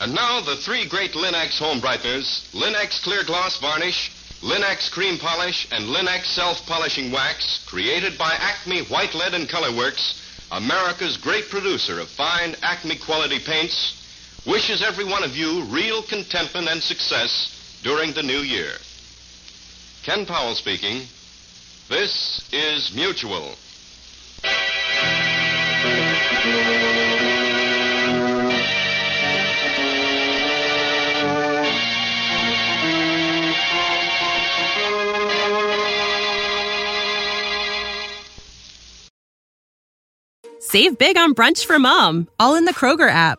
And 0.00 0.14
now 0.14 0.40
the 0.40 0.54
three 0.54 0.86
great 0.86 1.14
Linx 1.14 1.58
home 1.58 1.80
brighteners, 1.80 2.48
Linx 2.52 3.02
Clear 3.02 3.24
Gloss 3.24 3.58
Varnish, 3.58 4.12
Linx 4.42 4.88
Cream 4.92 5.18
Polish, 5.18 5.66
and 5.72 5.86
Linx 5.86 6.26
Self-Polishing 6.26 7.10
Wax, 7.10 7.64
created 7.66 8.16
by 8.16 8.32
Acme 8.38 8.82
White 8.82 9.16
Lead 9.16 9.34
and 9.34 9.48
Color 9.48 9.76
Works, 9.76 10.20
America's 10.52 11.16
great 11.16 11.50
producer 11.50 11.98
of 11.98 12.08
fine 12.08 12.54
Acme 12.62 12.96
quality 12.96 13.40
paints, 13.40 14.00
wishes 14.46 14.82
every 14.82 15.04
one 15.04 15.22
of 15.22 15.36
you 15.36 15.64
real 15.64 16.02
contentment 16.02 16.68
and 16.68 16.82
success 16.82 17.80
during 17.82 18.12
the 18.12 18.22
new 18.22 18.40
year. 18.40 18.72
Ken 20.02 20.26
Powell 20.26 20.54
speaking. 20.54 21.02
This 21.88 22.48
is 22.52 22.94
Mutual. 22.94 23.54
Save 40.60 40.98
big 40.98 41.16
on 41.16 41.34
brunch 41.34 41.64
for 41.64 41.78
mom, 41.78 42.28
all 42.40 42.56
in 42.56 42.64
the 42.64 42.74
Kroger 42.74 43.08
app. 43.08 43.38